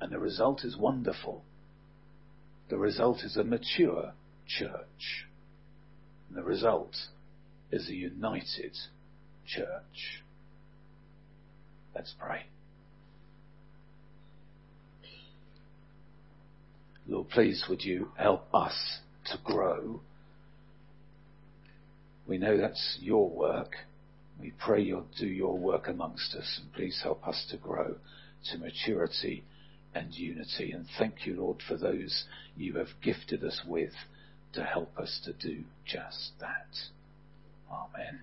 And 0.00 0.12
the 0.12 0.20
result 0.20 0.64
is 0.64 0.76
wonderful. 0.76 1.42
The 2.70 2.78
result 2.78 3.24
is 3.24 3.36
a 3.36 3.42
mature 3.42 4.12
church. 4.46 5.26
And 6.28 6.38
the 6.38 6.44
result 6.44 6.94
is 7.72 7.88
a 7.88 7.94
united 7.94 8.76
church. 9.44 10.22
Let's 11.92 12.14
pray. 12.18 12.46
Lord, 17.08 17.28
please 17.30 17.64
would 17.68 17.82
you 17.82 18.12
help 18.16 18.46
us 18.54 19.00
to 19.26 19.38
grow 19.42 20.02
we 22.30 22.38
know 22.38 22.56
that's 22.56 22.96
your 23.00 23.28
work. 23.28 23.74
We 24.40 24.52
pray 24.64 24.82
you'll 24.82 25.08
do 25.18 25.26
your 25.26 25.58
work 25.58 25.88
amongst 25.88 26.32
us, 26.36 26.60
and 26.62 26.72
please 26.72 27.00
help 27.02 27.26
us 27.26 27.44
to 27.50 27.56
grow 27.56 27.96
to 28.52 28.58
maturity 28.58 29.42
and 29.96 30.14
unity. 30.14 30.70
And 30.70 30.86
thank 30.96 31.26
you, 31.26 31.34
Lord, 31.34 31.56
for 31.66 31.76
those 31.76 32.24
you 32.56 32.74
have 32.74 32.86
gifted 33.02 33.42
us 33.42 33.60
with 33.66 33.92
to 34.52 34.62
help 34.62 34.96
us 34.96 35.20
to 35.24 35.32
do 35.32 35.64
just 35.84 36.30
that. 36.38 36.68
Amen. 37.68 38.20